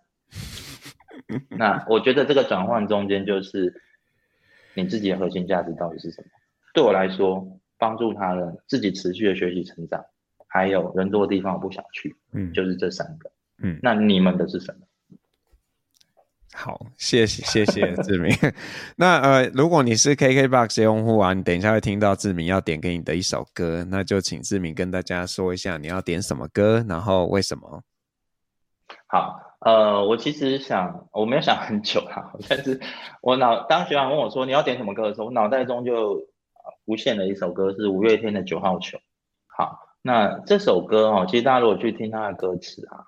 [1.47, 3.81] 那我觉得这个转换中间就是
[4.73, 6.27] 你自己的核心价值到底是什么？
[6.73, 7.47] 对我来说，
[7.81, 10.05] 帮助他人，自己持续的学习成长，
[10.45, 13.31] 还有人多的地方我不想去，嗯，就是这三个，
[13.63, 14.85] 嗯，那你们的是什么？
[16.53, 18.31] 好，谢谢谢谢志明。
[18.95, 27.81] 那呃，如果你是 KKBOX 用户啊，你等一下会听到志明要点给你的一首歌，那就请志明跟大家说一下你要点什么歌，然后为什么？
[29.07, 32.79] 好，呃，我其实想，我没有想很久啦， 但是
[33.21, 36.21] 我脑当学长问我说你要点什么歌的时候，我脑袋中就
[36.85, 38.97] 浮现了一首歌，是五月天的《九号球》。
[39.47, 43.05] 好，那这首歌哦，其实大家如果去听它的歌词啊，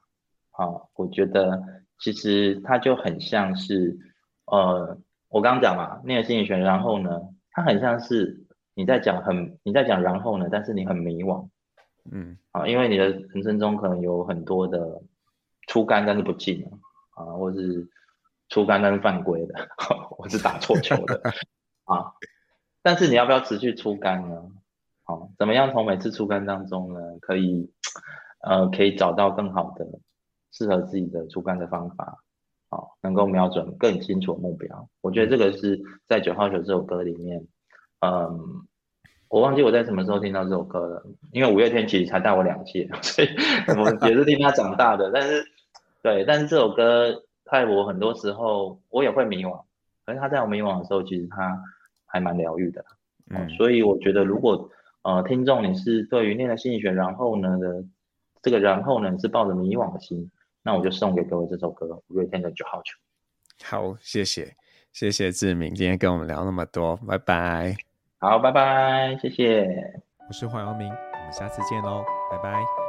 [0.51, 1.61] 好，我觉得。
[1.99, 3.97] 其实它就很像是，
[4.45, 4.97] 呃，
[5.29, 11.47] 我刚刚讲嘛，那个心理学，然后呢，它很像是你在讲很你在讲然后呢，但是你很迷惘，
[12.11, 15.01] 嗯，啊，因为你的人生中可能有很多的
[15.67, 16.67] 出杆但是不进
[17.15, 17.87] 啊，或是
[18.49, 19.55] 出杆但是犯规的，
[20.17, 21.21] 我是打错球的
[21.85, 22.11] 啊，
[22.83, 24.43] 但是你要不要持续出杆呢？
[25.05, 27.71] 好，怎么样从每次出杆当中呢，可以
[28.41, 29.87] 呃可以找到更好的。
[30.55, 32.19] 适合自己的出杆的方法，
[32.69, 34.87] 好，能够瞄准更清楚目标。
[35.01, 37.47] 我觉得这个是在九号球这首歌里面，
[38.01, 38.39] 嗯，
[39.29, 43.29] 我忘记我在什么时候听到这首歌了，因为五月天其实才带我两届， 所以
[43.75, 45.09] 我也是听他长大的。
[45.11, 45.43] 但是，
[46.03, 49.63] 对，但是这首歌在我很多时候我也会迷惘，
[50.05, 51.59] 可是他在我迷惘的时候，其实他
[52.13, 52.85] 还蛮疗愈的。
[53.29, 54.69] 嗯，所以我觉得如果
[55.01, 57.83] 呃听众你是对于念了心理学，然后呢的
[58.41, 60.31] 这个然后呢你是抱着迷惘的心。
[60.65, 62.97] 那我就送给各位这首歌，五月天的九号球。
[63.65, 64.55] 好，谢谢，
[64.93, 67.75] 谢谢志明，今天跟我们聊那么多，拜拜。
[68.19, 69.67] 好，拜拜，谢谢。
[70.25, 72.82] 我是黄阳明，我们下次见喽，拜拜。